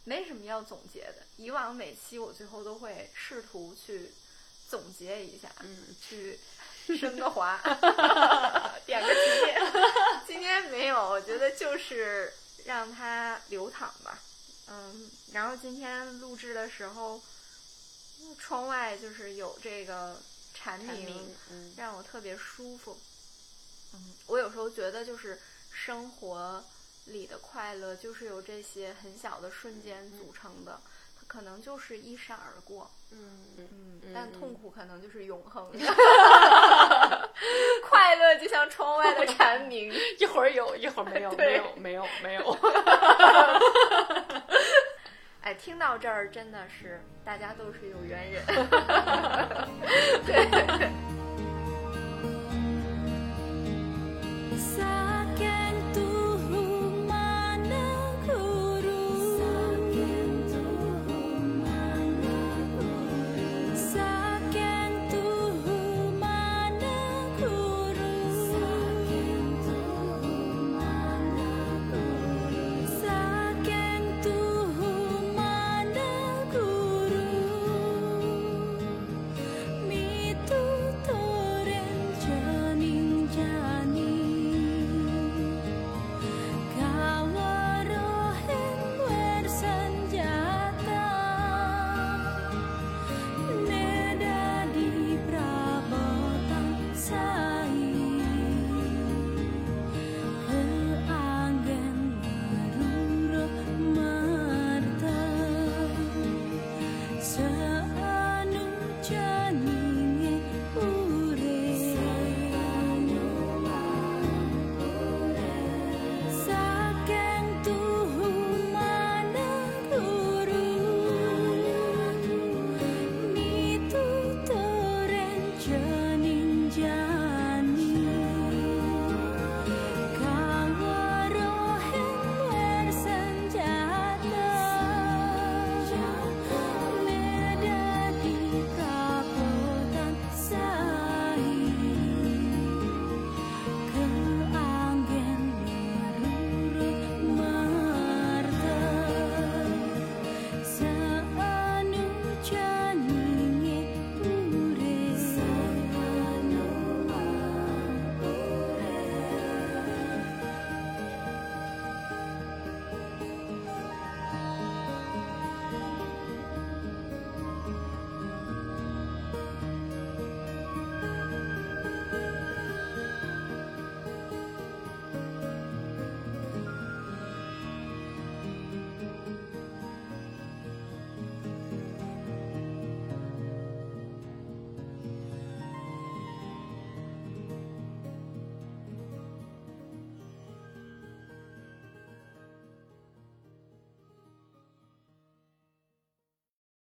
[0.05, 1.17] 没什么要总结的。
[1.37, 4.11] 以往每期我最后都会试图去
[4.69, 6.39] 总结一下，嗯，去
[6.99, 7.59] 升个华，
[8.85, 9.21] 点个题。
[10.27, 12.33] 今天没有，我觉得就是
[12.67, 14.19] 让它流淌吧。
[14.69, 17.23] 嗯，然后今天录制的时候，
[18.39, 20.17] 窗外就是有这个
[20.55, 22.97] 蝉鸣，嗯让我特别舒服。
[23.93, 25.39] 嗯，我有时候觉得就是
[25.73, 26.65] 生活
[27.07, 30.81] 里的快乐，就是由这些很小的瞬间组成的，
[31.19, 32.91] 它可能就是一闪而过。
[33.13, 35.79] 嗯嗯嗯，但痛苦可能就是永恒的。
[37.89, 39.93] 快乐就像窗外的蝉鸣。
[40.21, 42.43] 一会儿有，一会儿没有，没有，没有，没有。
[45.51, 48.41] 哎，听到这儿真的是大家都是有缘人。
[50.25, 50.80] 对。